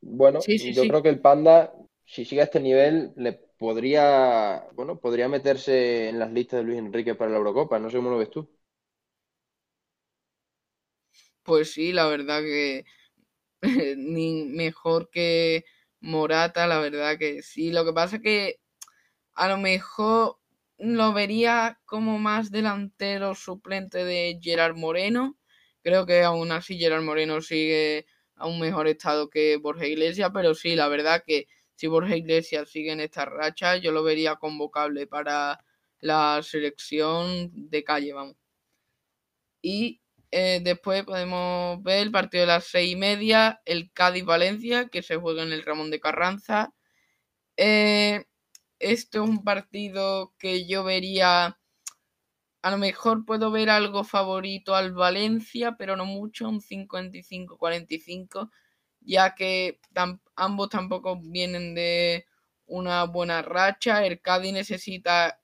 [0.00, 1.72] Bueno, yo creo que el Panda,
[2.04, 6.78] si sigue a este nivel, le podría, bueno, podría meterse en las listas de Luis
[6.78, 7.78] Enrique para la Eurocopa.
[7.78, 8.48] No sé cómo lo ves tú.
[11.42, 12.84] Pues sí, la verdad que
[13.96, 15.64] ni mejor que
[16.00, 17.70] Morata, la verdad que sí.
[17.70, 18.60] Lo que pasa es que
[19.34, 20.39] a lo mejor
[20.80, 25.38] lo vería como más delantero suplente de Gerard Moreno.
[25.82, 30.54] Creo que aún así Gerard Moreno sigue a un mejor estado que Borja Iglesias, pero
[30.54, 35.06] sí, la verdad que si Borja Iglesias sigue en esta racha, yo lo vería convocable
[35.06, 35.62] para
[36.00, 38.36] la selección de calle, vamos.
[39.62, 40.00] Y
[40.30, 45.16] eh, después podemos ver el partido de las seis y media, el Cádiz-Valencia, que se
[45.16, 46.72] juega en el Ramón de Carranza.
[47.56, 48.24] Eh,
[48.80, 51.58] esto es un partido que yo vería.
[52.62, 58.50] A lo mejor puedo ver algo favorito al Valencia, pero no mucho, un 55-45,
[59.00, 59.80] ya que
[60.36, 62.26] ambos tampoco vienen de
[62.66, 64.04] una buena racha.
[64.04, 65.38] El Cádiz necesita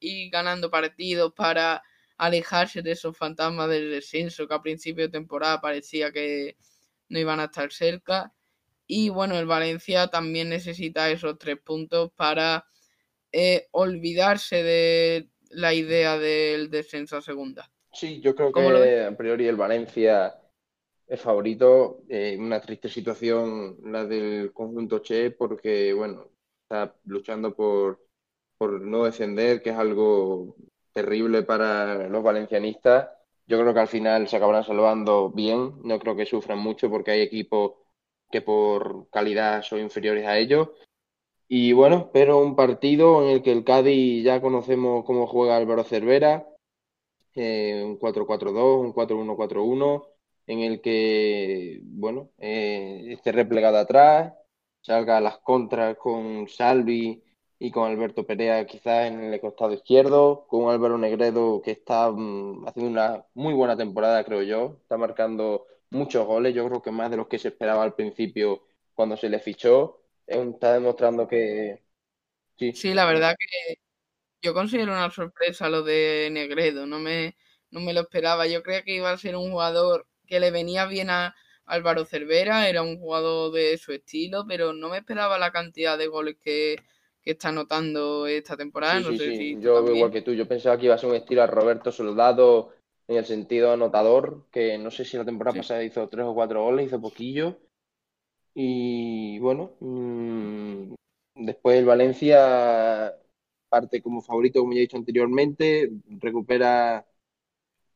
[0.00, 1.82] ir ganando partidos para
[2.16, 6.56] alejarse de esos fantasmas del descenso que a principio de temporada parecía que
[7.08, 8.33] no iban a estar cerca.
[8.86, 12.66] Y bueno, el Valencia también necesita esos tres puntos para
[13.32, 17.70] eh, olvidarse de la idea del descenso a segunda.
[17.92, 20.36] Sí, yo creo que a priori el Valencia
[21.06, 22.02] es favorito.
[22.08, 26.30] Eh, una triste situación la del conjunto Che, porque bueno,
[26.62, 28.00] está luchando por,
[28.58, 30.56] por no descender, que es algo
[30.92, 33.08] terrible para los valencianistas.
[33.46, 37.10] Yo creo que al final se acabarán salvando bien, no creo que sufran mucho porque
[37.12, 37.72] hay equipos
[38.34, 40.70] que por calidad son inferiores a ellos.
[41.48, 45.84] Y bueno, pero un partido en el que el Cádiz ya conocemos cómo juega Álvaro
[45.84, 46.48] Cervera,
[47.36, 50.08] eh, un 4-4-2, un 4-1-4-1,
[50.48, 54.34] en el que, bueno, eh, esté replegado atrás,
[54.80, 57.22] salga a las contras con Salvi
[57.60, 62.66] y con Alberto Perea quizás en el costado izquierdo, con Álvaro Negredo que está mm,
[62.66, 67.10] haciendo una muy buena temporada, creo yo, está marcando muchos goles, yo creo que más
[67.10, 68.64] de los que se esperaba al principio
[68.94, 71.82] cuando se le fichó, está demostrando que...
[72.56, 73.78] Sí, sí la verdad que
[74.42, 77.36] yo considero una sorpresa lo de Negredo, no me,
[77.70, 80.86] no me lo esperaba, yo creía que iba a ser un jugador que le venía
[80.86, 81.34] bien a
[81.66, 86.06] Álvaro Cervera, era un jugador de su estilo, pero no me esperaba la cantidad de
[86.08, 86.76] goles que,
[87.24, 89.00] está anotando esta temporada.
[89.00, 91.42] no sé Si yo igual que tú, yo pensaba que iba a ser un estilo
[91.42, 92.74] a Roberto Soldado
[93.08, 96.64] en el sentido anotador, que no sé si la temporada pasada hizo tres o cuatro
[96.64, 97.58] goles, hizo poquillo.
[98.54, 100.94] Y bueno, mm,
[101.36, 103.14] después el Valencia
[103.68, 105.90] parte como favorito, como ya he dicho anteriormente,
[106.20, 107.06] recupera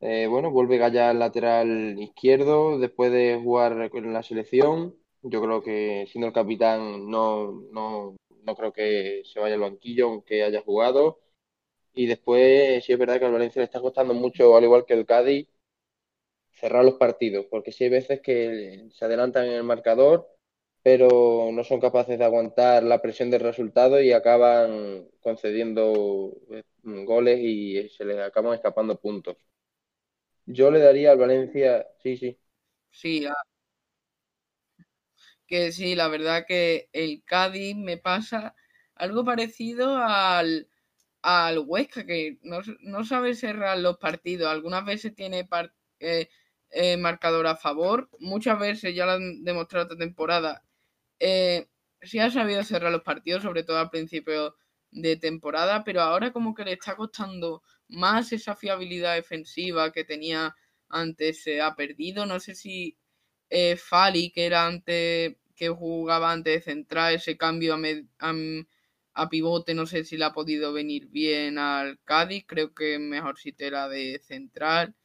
[0.01, 4.95] eh, bueno, vuelve Gaya al lateral izquierdo después de jugar con la selección.
[5.21, 10.07] Yo creo que siendo el capitán no, no, no creo que se vaya al banquillo
[10.07, 11.19] aunque haya jugado.
[11.93, 14.93] Y después sí es verdad que al Valencia le está costando mucho, al igual que
[14.95, 15.47] el Cádiz,
[16.51, 20.27] cerrar los partidos, porque sí hay veces que se adelantan en el marcador,
[20.83, 27.39] pero no son capaces de aguantar la presión del resultado y acaban concediendo eh, goles
[27.41, 29.37] y se les acaban escapando puntos.
[30.47, 32.37] Yo le daría al Valencia, sí, sí.
[32.91, 33.25] Sí,
[35.47, 38.55] que sí, la verdad que el Cádiz me pasa
[38.95, 40.69] algo parecido al,
[41.21, 44.49] al Huesca, que no, sabe cerrar los partidos.
[44.49, 45.47] Algunas veces tiene
[45.99, 46.29] eh,
[46.71, 50.63] eh, marcador a favor, muchas veces ya lo han demostrado esta temporada.
[51.19, 51.67] Eh,
[52.01, 54.55] sí ha sabido cerrar los partidos, sobre todo al principio
[54.91, 60.55] de temporada, pero ahora como que le está costando más esa fiabilidad defensiva que tenía
[60.89, 62.25] antes, se ha perdido.
[62.25, 62.97] No sé si
[63.49, 67.79] eh, Fali, que era antes, que jugaba antes de central, ese cambio a,
[68.19, 68.33] a,
[69.29, 72.45] pivote, no sé si le ha podido venir bien al Cádiz.
[72.47, 74.95] Creo que mejor si te era de central.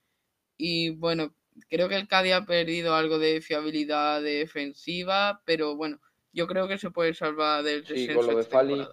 [0.57, 1.35] Y bueno,
[1.69, 6.01] creo que el Cádiz ha perdido algo de fiabilidad defensiva, pero bueno,
[6.33, 8.87] yo creo que se puede salvar del sí, con lo de Fali,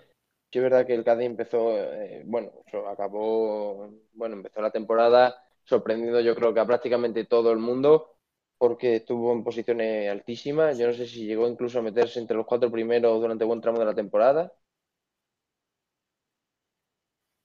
[0.52, 2.52] Sí, es verdad que el Cádiz empezó, eh, bueno,
[2.90, 8.18] acabó, bueno, empezó la temporada sorprendiendo yo creo que a prácticamente todo el mundo
[8.58, 10.78] porque estuvo en posiciones altísimas.
[10.78, 13.80] Yo no sé si llegó incluso a meterse entre los cuatro primeros durante buen tramo
[13.80, 14.54] de la temporada.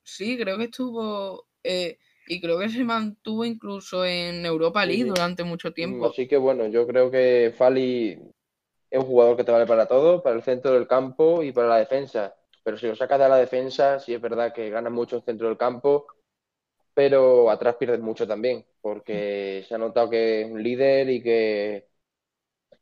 [0.07, 1.98] Sí, creo que estuvo eh,
[2.28, 6.07] y creo que se mantuvo incluso en Europa League durante mucho tiempo.
[6.07, 8.12] Así que bueno, yo creo que Fali
[8.90, 11.68] es un jugador que te vale para todo, para el centro del campo y para
[11.68, 12.34] la defensa.
[12.62, 15.48] Pero si lo sacas de la defensa, sí es verdad que gana mucho en centro
[15.48, 16.07] del campo,
[16.94, 21.88] pero atrás pierdes mucho también, porque se ha notado que es un líder y que,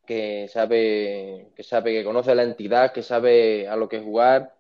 [0.07, 4.55] que sabe, que sabe, que conoce la entidad, que sabe a lo que jugar,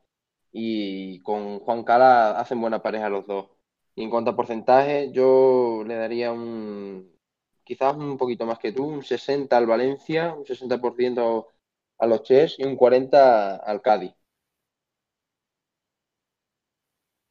[0.57, 3.49] y con Juan Cala hacen buena pareja los dos.
[3.97, 7.13] Y en cuanto a porcentaje, yo le daría un
[7.65, 11.49] quizás un poquito más que tú, un 60 al Valencia, un 60%
[11.99, 14.15] a los Chess y un 40 al Cádiz.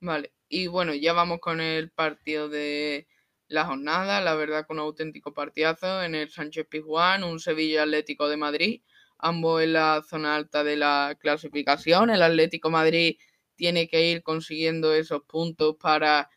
[0.01, 3.07] Vale, y bueno, ya vamos con el partido de
[3.47, 8.27] la jornada, la verdad con un auténtico partidazo en el Sánchez Pizjuán, un Sevilla Atlético
[8.27, 8.81] de Madrid,
[9.23, 12.09] ambos en la zona alta de la clasificación.
[12.09, 13.17] El Atlético Madrid
[13.55, 16.29] tiene que ir consiguiendo esos puntos para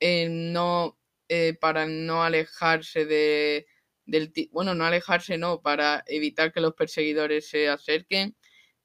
[0.00, 3.66] eh, no eh, para no alejarse de
[4.06, 8.36] del bueno no alejarse no para evitar que los perseguidores se acerquen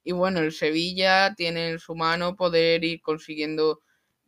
[0.02, 3.80] y bueno el Sevilla tiene en su mano poder ir consiguiendo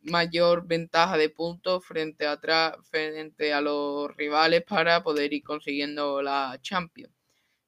[0.03, 2.39] mayor ventaja de puntos frente a,
[2.89, 7.13] frente a los rivales para poder ir consiguiendo la Champions.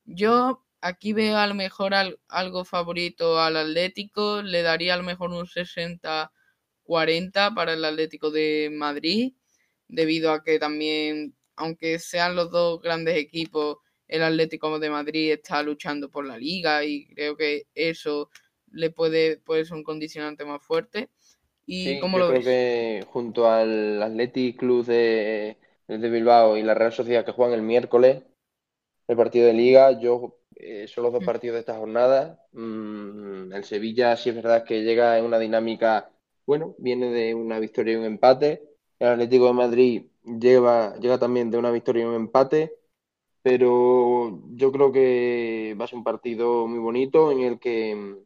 [0.05, 1.93] Yo aquí veo a lo mejor
[2.27, 6.31] algo favorito al Atlético, le daría a lo mejor un 60-40
[7.55, 9.33] para el Atlético de Madrid,
[9.87, 13.77] debido a que también, aunque sean los dos grandes equipos,
[14.07, 18.29] el Atlético de Madrid está luchando por la liga y creo que eso
[18.71, 21.09] le puede, puede ser un condicionante más fuerte.
[21.65, 25.57] ¿Y sí, cómo yo lo creo que junto al Athletic Club de,
[25.87, 28.23] de Bilbao y la Real Sociedad que juegan el miércoles,
[29.07, 31.25] el partido de Liga, yo eh, son los dos mm.
[31.25, 32.45] partidos de esta jornada.
[32.53, 36.11] Mm, el Sevilla sí es verdad que llega en una dinámica,
[36.45, 38.63] bueno, viene de una victoria y un empate.
[38.99, 42.75] El Atlético de Madrid lleva, llega también de una victoria y un empate.
[43.41, 48.17] Pero yo creo que va a ser un partido muy bonito en el que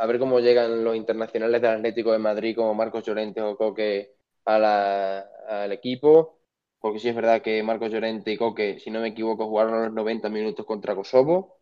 [0.00, 4.14] a ver cómo llegan los internacionales del Atlético de Madrid como Marcos Llorente o Coque
[4.44, 6.39] al equipo,
[6.80, 9.92] porque sí es verdad que Marcos Llorente y Coque, si no me equivoco, jugaron los
[9.92, 11.60] 90 minutos contra Kosovo.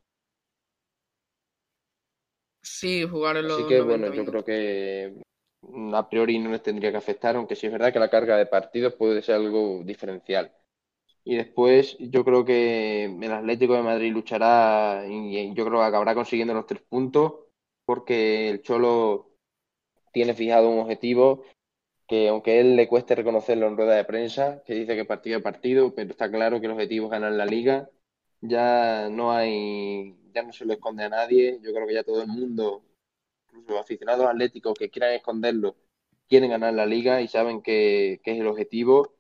[2.63, 5.23] Sí, jugaron los Así que bueno, yo creo que
[5.93, 8.47] a priori no les tendría que afectar, aunque sí es verdad que la carga de
[8.47, 10.53] partidos puede ser algo diferencial.
[11.25, 16.15] Y después yo creo que el Atlético de Madrid luchará y yo creo que acabará
[16.15, 17.35] consiguiendo los tres puntos
[17.85, 19.33] porque el Cholo
[20.13, 21.45] tiene fijado un objetivo
[22.09, 25.43] que aunque él le cueste reconocerlo en rueda de prensa, que dice que partido a
[25.43, 27.91] partido, pero está claro que el objetivo es ganar la liga.
[28.41, 31.61] Ya no hay, ya no se lo esconde a nadie.
[31.63, 32.83] Yo creo que ya todo el mundo,
[33.49, 35.77] incluso los aficionados atléticos que quieran esconderlo,
[36.29, 39.15] quieren ganar la liga y saben que, que es el objetivo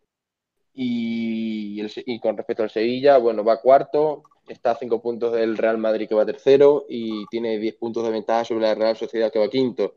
[0.74, 5.78] y, y, con respecto al Sevilla, bueno, va cuarto, está a cinco puntos del Real
[5.78, 9.40] Madrid que va tercero y tiene 10 puntos de ventaja sobre la Real Sociedad que
[9.40, 9.94] va quinto.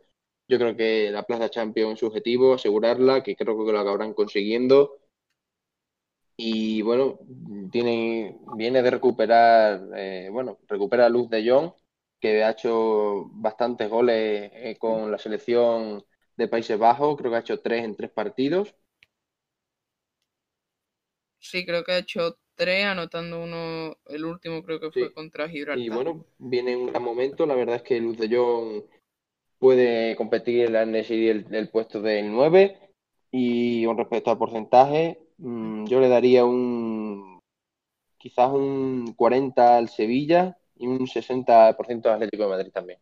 [0.52, 4.14] Yo creo que la Plaza Champions es su objetivo, asegurarla, que creo que lo acabarán
[4.14, 5.00] consiguiendo.
[6.36, 7.20] Y bueno,
[7.72, 11.72] tiene, viene de recuperar, eh, bueno, recupera Luz de Jong,
[12.20, 16.04] que ha hecho bastantes goles eh, con la selección
[16.36, 18.76] de Países Bajos, creo que ha hecho tres en tres partidos
[21.40, 25.86] Sí, creo que ha hecho tres, anotando uno, el último creo que fue contra Gibraltar.
[25.86, 27.46] Y bueno, viene un gran momento.
[27.46, 28.84] La verdad es que Luz de Jong
[29.62, 32.80] puede competir en la NSI el, puesto del 9.
[33.30, 37.40] Y con respecto al porcentaje, mm, yo le daría un
[38.18, 43.00] quizás un 40 al Sevilla y un 60% al Atlético de Madrid también.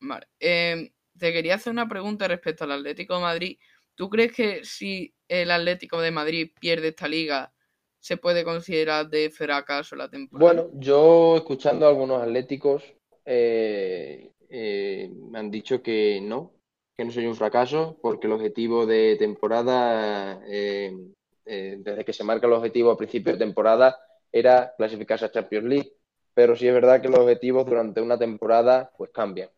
[0.00, 0.28] Vale.
[0.38, 3.58] Em, te quería hacer una pregunta respecto al Atlético de Madrid.
[3.96, 7.52] ¿Tú crees que si el Atlético de Madrid pierde esta liga,
[7.98, 10.52] se puede considerar de fracaso la temporada?
[10.52, 12.84] Bueno, yo escuchando a algunos atléticos
[13.24, 16.52] eh, eh, me han dicho que no,
[16.96, 20.92] que no sería un fracaso, porque el objetivo de temporada, eh,
[21.44, 23.98] desde que se marca el objetivo a principio de temporada,
[24.32, 25.92] era clasificarse a Champions League.
[26.34, 29.50] Pero sí es verdad que los objetivos durante una temporada pues cambian.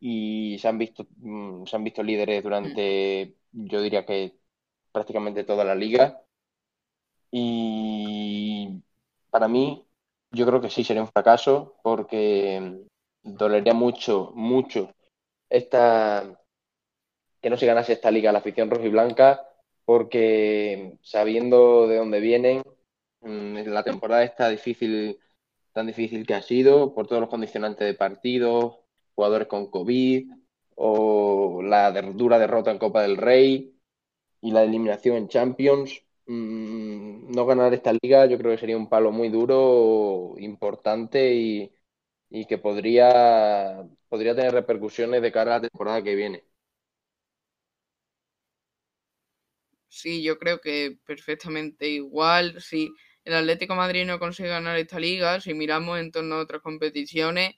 [0.00, 4.34] Y se han visto, mm, se han visto líderes durante, yo diría que
[4.92, 6.22] prácticamente toda la liga.
[7.30, 8.82] Y
[9.30, 9.86] para mí,
[10.32, 12.86] yo creo que sí sería un fracaso porque
[13.22, 14.92] dolería mucho, mucho
[15.50, 16.38] esta
[17.40, 19.48] que no se ganase esta liga la afición roja y blanca
[19.84, 22.62] porque sabiendo de dónde vienen,
[23.20, 25.18] mm, la temporada está difícil,
[25.72, 28.80] tan difícil que ha sido por todos los condicionantes de partidos,
[29.14, 30.30] jugadores con COVID
[30.76, 33.74] o la dura derrota en Copa del Rey
[34.42, 36.02] y la eliminación en Champions.
[36.26, 41.72] Mm, no ganar esta liga yo creo que sería un palo muy duro, importante y,
[42.30, 46.44] y que podría, podría tener repercusiones de cara a la temporada que viene.
[49.88, 52.60] Sí, yo creo que perfectamente igual.
[52.60, 52.90] Si
[53.24, 57.54] el Atlético Madrid no consigue ganar esta liga, si miramos en torno a otras competiciones,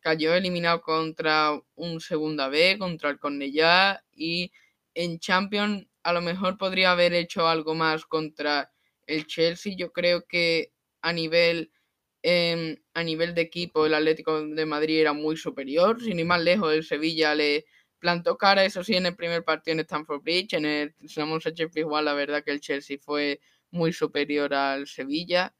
[0.00, 4.52] cayó eliminado contra un Segunda B, contra el Cornellá y
[4.94, 8.70] en Champions a lo mejor podría haber hecho algo más contra
[9.06, 9.74] el Chelsea.
[9.76, 11.72] Yo creo que a nivel,
[12.24, 16.00] em, a nivel de equipo el Atlético de Madrid era muy superior.
[16.02, 17.66] Sin ir más lejos, el Sevilla le
[17.98, 20.54] plantó cara, eso sí, en el primer partido en Stamford Bridge.
[20.54, 25.54] En el Ramón Sánchez igual, la verdad que el Chelsea fue muy superior al Sevilla.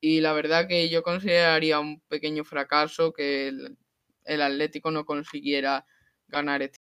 [0.00, 3.78] Y la verdad que yo consideraría un pequeño fracaso que el,
[4.24, 5.86] el Atlético no consiguiera
[6.28, 6.81] ganar este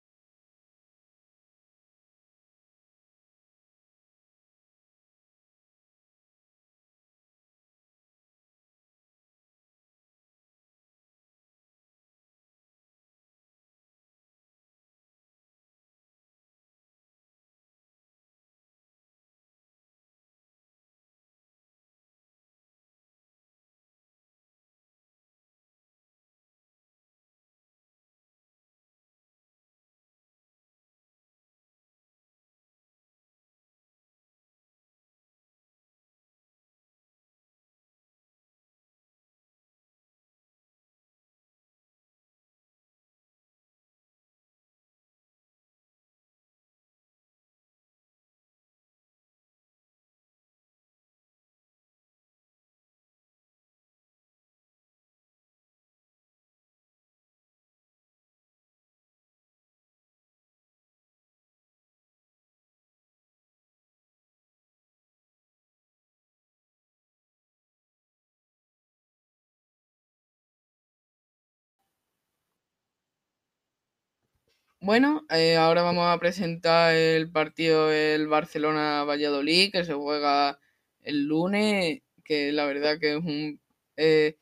[74.85, 80.59] Bueno, eh, ahora vamos a presentar el partido el Barcelona-Valladolid que se juega
[81.03, 83.61] el lunes, que la verdad que es un
[83.97, 84.39] eh,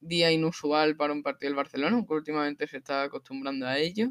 [0.00, 4.10] día inusual para un partido del Barcelona, aunque últimamente se está acostumbrando a ello.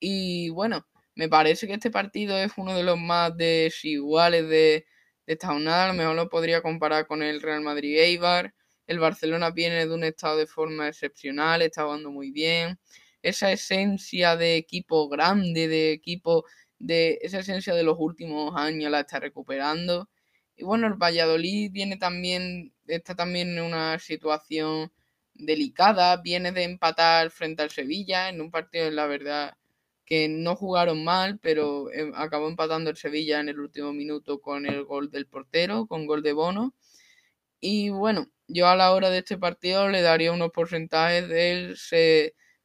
[0.00, 0.86] Y bueno,
[1.16, 4.86] me parece que este partido es uno de los más desiguales de,
[5.26, 5.86] de esta jornada.
[5.86, 8.54] A lo mejor lo podría comparar con el Real Madrid-Eibar.
[8.86, 12.78] El Barcelona viene de un estado de forma excepcional, está jugando muy bien
[13.22, 16.44] esa esencia de equipo grande, de equipo,
[16.78, 20.08] de esa esencia de los últimos años la está recuperando.
[20.56, 24.92] Y bueno, el Valladolid viene también, está también en una situación
[25.34, 29.56] delicada, viene de empatar frente al Sevilla en un partido, la verdad,
[30.04, 34.66] que no jugaron mal, pero eh, acabó empatando el Sevilla en el último minuto con
[34.66, 36.74] el gol del portero, con gol de Bono.
[37.60, 41.76] Y bueno, yo a la hora de este partido le daría unos porcentajes del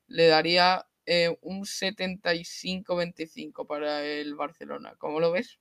[0.08, 4.95] le daría eh, un 75-25 para el Barcelona.
[4.97, 5.60] ¿Cómo lo ves?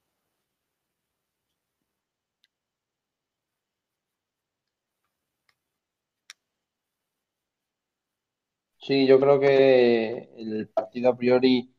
[8.77, 11.73] Sí, yo creo que el partido a priori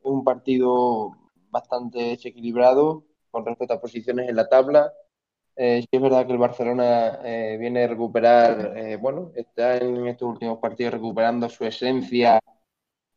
[0.00, 1.12] es un partido
[1.50, 4.92] bastante desequilibrado con respecto a posiciones en la tabla.
[5.56, 10.06] Eh, sí es verdad que el Barcelona eh, viene a recuperar, eh, bueno, está en
[10.08, 12.40] estos últimos partidos recuperando su esencia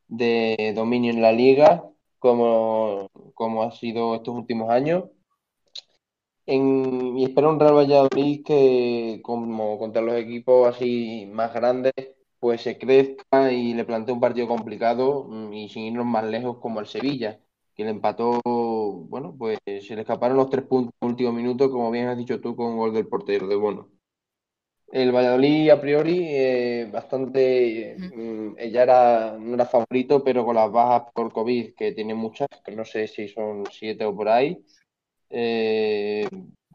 [0.07, 1.83] de dominio en la liga,
[2.19, 5.05] como, como ha sido estos últimos años.
[6.47, 11.93] y espero un Real Valladolid que, como contra los equipos así más grandes,
[12.39, 16.57] pues se crezca y le plantee un partido complicado mm, y sin irnos más lejos
[16.59, 17.39] como el Sevilla
[17.75, 21.69] que le empató, bueno, pues se le escaparon los tres puntos en el último minuto,
[21.69, 23.89] como bien has dicho tú, con gol del portero de Bono.
[24.91, 30.71] El Valladolid a priori eh, bastante, mm, ella era, no era favorito, pero con las
[30.71, 34.63] bajas por COVID, que tiene muchas, que no sé si son siete o por ahí,
[35.29, 36.27] eh,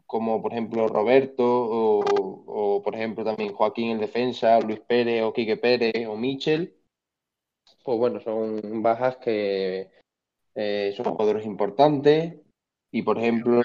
[0.05, 2.03] como por ejemplo Roberto o,
[2.45, 6.75] o, por ejemplo también Joaquín en defensa, Luis Pérez o Quique Pérez o Michel,
[7.83, 9.89] pues bueno, son bajas que
[10.55, 12.35] eh, son jugadores importantes.
[12.91, 13.61] Y por ejemplo,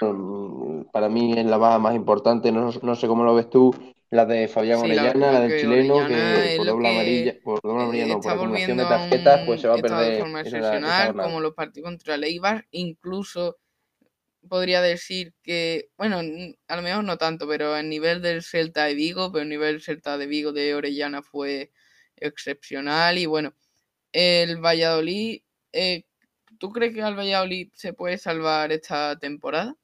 [0.92, 3.74] para mí es la baja más importante, no, no sé cómo lo ves tú,
[4.10, 8.20] la de Fabián Orellana, la, del chileno, que por doble amarilla, por doble amarilla no,
[8.20, 10.12] por acumulación de tarjetas, pues se va a perder.
[10.12, 13.56] De forma excepcional, como los partidos contra el Eibar, incluso
[14.48, 16.20] podría decir que, bueno,
[16.68, 19.82] a lo mejor no tanto, pero a nivel del Celta de Vigo, pero a nivel
[19.82, 21.72] Celta de Vigo de Orellana fue
[22.16, 23.18] excepcional.
[23.18, 23.54] Y bueno,
[24.12, 26.04] el Valladolid eh,
[26.58, 29.74] ¿Tú crees que al Valladolid se puede salvar esta temporada?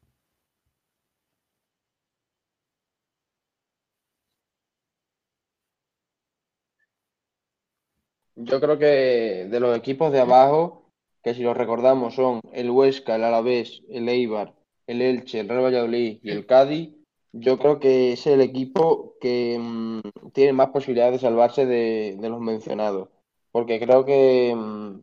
[8.34, 10.90] Yo creo que de los equipos de abajo,
[11.22, 14.54] que si los recordamos son el Huesca, el Alavés, el Eibar,
[14.86, 16.90] el Elche, el Real Valladolid y el Cádiz,
[17.32, 20.00] yo creo que es el equipo que mm,
[20.32, 23.08] tiene más posibilidades de salvarse de, de los mencionados.
[23.50, 25.00] Porque creo que mm,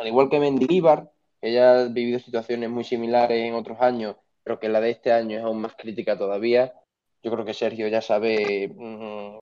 [0.00, 4.58] al igual que Mendilibar, que ya ha vivido situaciones muy similares en otros años, pero
[4.58, 6.74] que la de este año es aún más crítica todavía.
[7.22, 9.38] Yo creo que Sergio ya sabe, mm,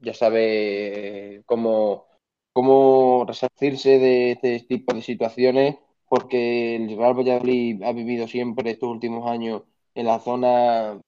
[0.00, 2.06] ya sabe cómo,
[2.52, 5.76] cómo resarcirse de este tipo de situaciones,
[6.08, 9.62] porque el Real Valladolid ha vivido siempre estos últimos años
[9.94, 11.00] en la zona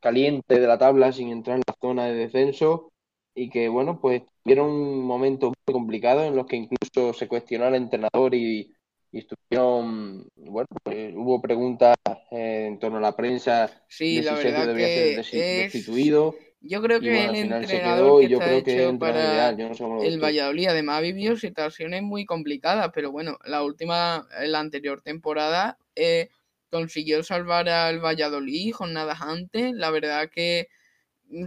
[0.00, 2.90] caliente de la tabla sin entrar en la zona de descenso
[3.34, 7.74] y que bueno pues tuvieron momentos muy complicados en los que incluso se cuestionó al
[7.74, 8.74] entrenador y,
[9.12, 11.96] estuvieron bueno pues, hubo preguntas
[12.30, 16.34] eh, en torno a la prensa sí, la verdad que ser destituido.
[16.60, 19.50] yo creo que el entrenador que está hecho para
[20.02, 26.28] el Valladolid además vivió situaciones muy complicadas pero bueno la última la anterior temporada eh,
[26.70, 29.72] consiguió salvar al Valladolid jornadas antes.
[29.74, 30.68] La verdad que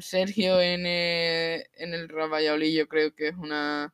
[0.02, 3.94] Sergio en, el, en el Valladolid yo creo que es una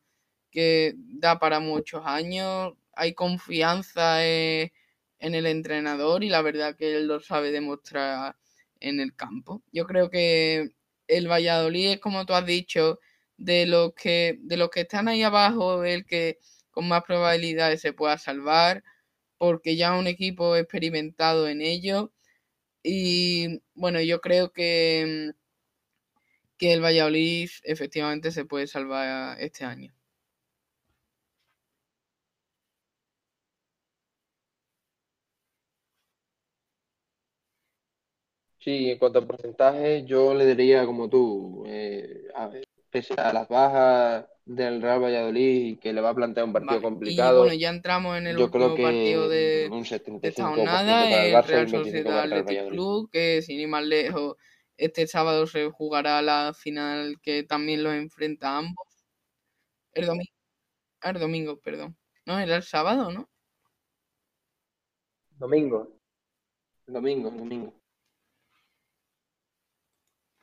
[0.52, 2.74] que da para muchos años.
[2.94, 4.72] Hay confianza en,
[5.20, 8.36] el entrenador y la verdad que él lo sabe demostrar
[8.80, 9.64] en el campo.
[9.72, 10.72] Yo creo que
[11.08, 13.00] el Valladolid es como tú has dicho,
[13.38, 16.40] de los que, de los que están ahí abajo, el que
[16.72, 18.84] con más probabilidades se pueda salvar,
[19.38, 22.14] porque ya un equipo experimentado en ello.
[22.84, 25.34] Y bueno, yo creo que
[26.58, 29.94] que el Valladolid efectivamente se puede salvar este año.
[38.60, 42.52] Sí, en cuanto a porcentaje, yo le diría como tú, eh, a
[42.90, 46.76] pese a las bajas del Real Valladolid y que le va a plantear un partido
[46.76, 47.38] Vale, complicado.
[47.38, 49.88] Y bueno, ya entramos en el último partido de, un de
[50.28, 52.70] esta 75% jornada, el Real un 25% Sociedad Athletic.
[52.70, 54.36] Club, que sin ir más lejos,
[54.78, 58.88] este sábado se jugará la final que también los enfrenta a ambos.
[59.94, 60.32] El domingo,
[61.02, 61.98] el domingo, perdón.
[62.26, 63.30] No, era el sábado, ¿no?
[65.32, 66.00] Domingo.
[66.86, 67.74] Domingo, domingo.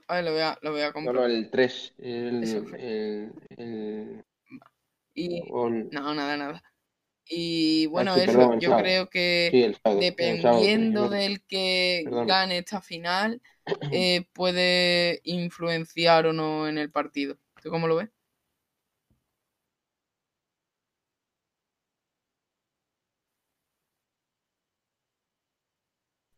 [0.07, 1.15] A ver, lo voy a, lo voy a comprar.
[1.15, 1.95] no, el 3.
[1.99, 2.45] El,
[2.79, 4.25] el, el,
[5.15, 6.63] Y no, nada, nada.
[7.29, 12.27] Y bueno, Ah, sí, eso, perdón, yo creo que Sí, dependiendo del que Perdón.
[12.27, 13.41] gane esta final,
[13.93, 17.39] eh, puede influenciar o no en el partido.
[17.63, 18.11] ¿Tú cómo lo ves?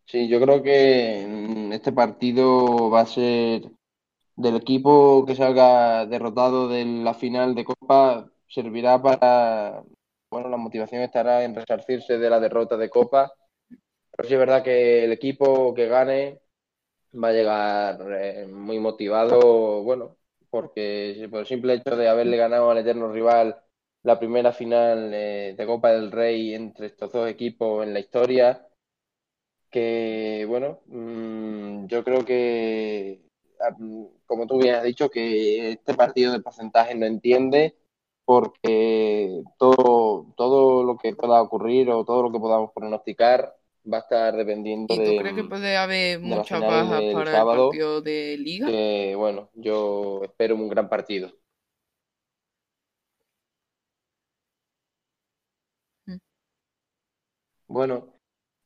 [0.07, 3.71] Sí, yo creo que mm, este partido va a ser
[4.37, 9.85] del equipo que salga derrotado de la final de Copa, servirá para,
[10.31, 13.33] bueno, la motivación estará en resarcirse de la derrota de Copa,
[14.11, 16.41] pero sí es verdad que el equipo que gane
[17.15, 20.17] va a llegar eh, muy motivado, bueno,
[20.51, 23.61] porque por el simple hecho de haberle ganado al eterno rival
[24.03, 28.67] la primera final eh, de Copa del Rey entre estos dos equipos en la historia
[29.71, 33.21] que bueno, mm, yo creo que,
[33.61, 37.77] ah, mm, como tú bien has dicho, que este partido de porcentaje no entiende
[38.27, 43.55] porque todo, todo lo que pueda ocurrir o todo lo que podamos pronosticar
[43.91, 47.47] va a estar dependiendo ¿Y tú de, crees que puede haber muchas bajas para el
[47.47, 48.67] partido de liga?
[48.67, 51.31] que bueno, yo espero un gran partido.
[56.07, 56.17] Mm.
[57.69, 58.13] Bueno,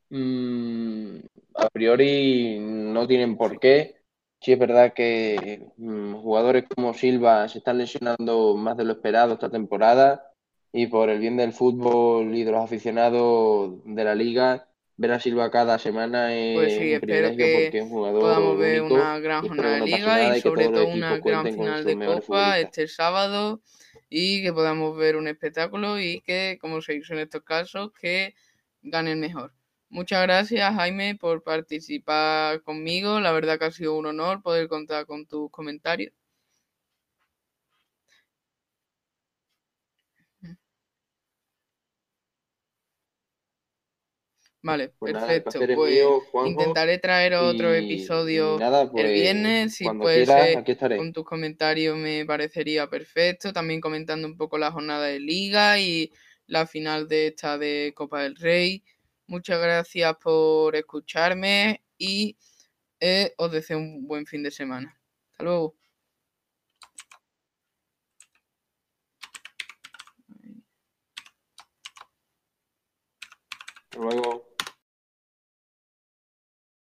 [0.09, 1.17] mm,
[1.57, 4.00] a priori no tienen por qué.
[4.41, 9.35] Sí es verdad que mm, jugadores como Silva se están lesionando más de lo esperado
[9.35, 10.33] esta temporada
[10.73, 15.21] y por el bien del fútbol y de los aficionados de la liga, ver a
[15.21, 18.81] Silva cada semana Pues es sí, un privilegio que porque es un jugador podamos ver
[18.83, 22.89] único una gran jornada de liga y sobre todo una gran final de Copa este
[22.89, 23.61] sábado
[24.09, 28.35] y que podamos ver un espectáculo y que, como se dice en estos casos, que
[28.83, 29.53] gane el mejor.
[29.91, 33.21] Muchas gracias, Jaime, por participar conmigo.
[33.21, 36.13] La verdad que ha sido un honor poder contar con tus comentarios.
[44.63, 45.61] Vale, Pues el perfecto.
[45.75, 50.27] Pues mío, Juanjo, intentaré traer otro y, y episodio nada, el pues viernes, si puede
[50.27, 50.65] ser
[50.97, 53.53] con tus comentarios me parecería perfecto.
[53.53, 56.13] También comentando un poco la jornada de liga y
[56.47, 58.83] la final de esta de Copa del Rey.
[59.31, 62.37] Muchas gracias por escucharme y
[62.99, 65.01] eh, os deseo un buen fin de semana.
[65.31, 65.77] Hasta luego.
[73.85, 74.50] Hasta luego.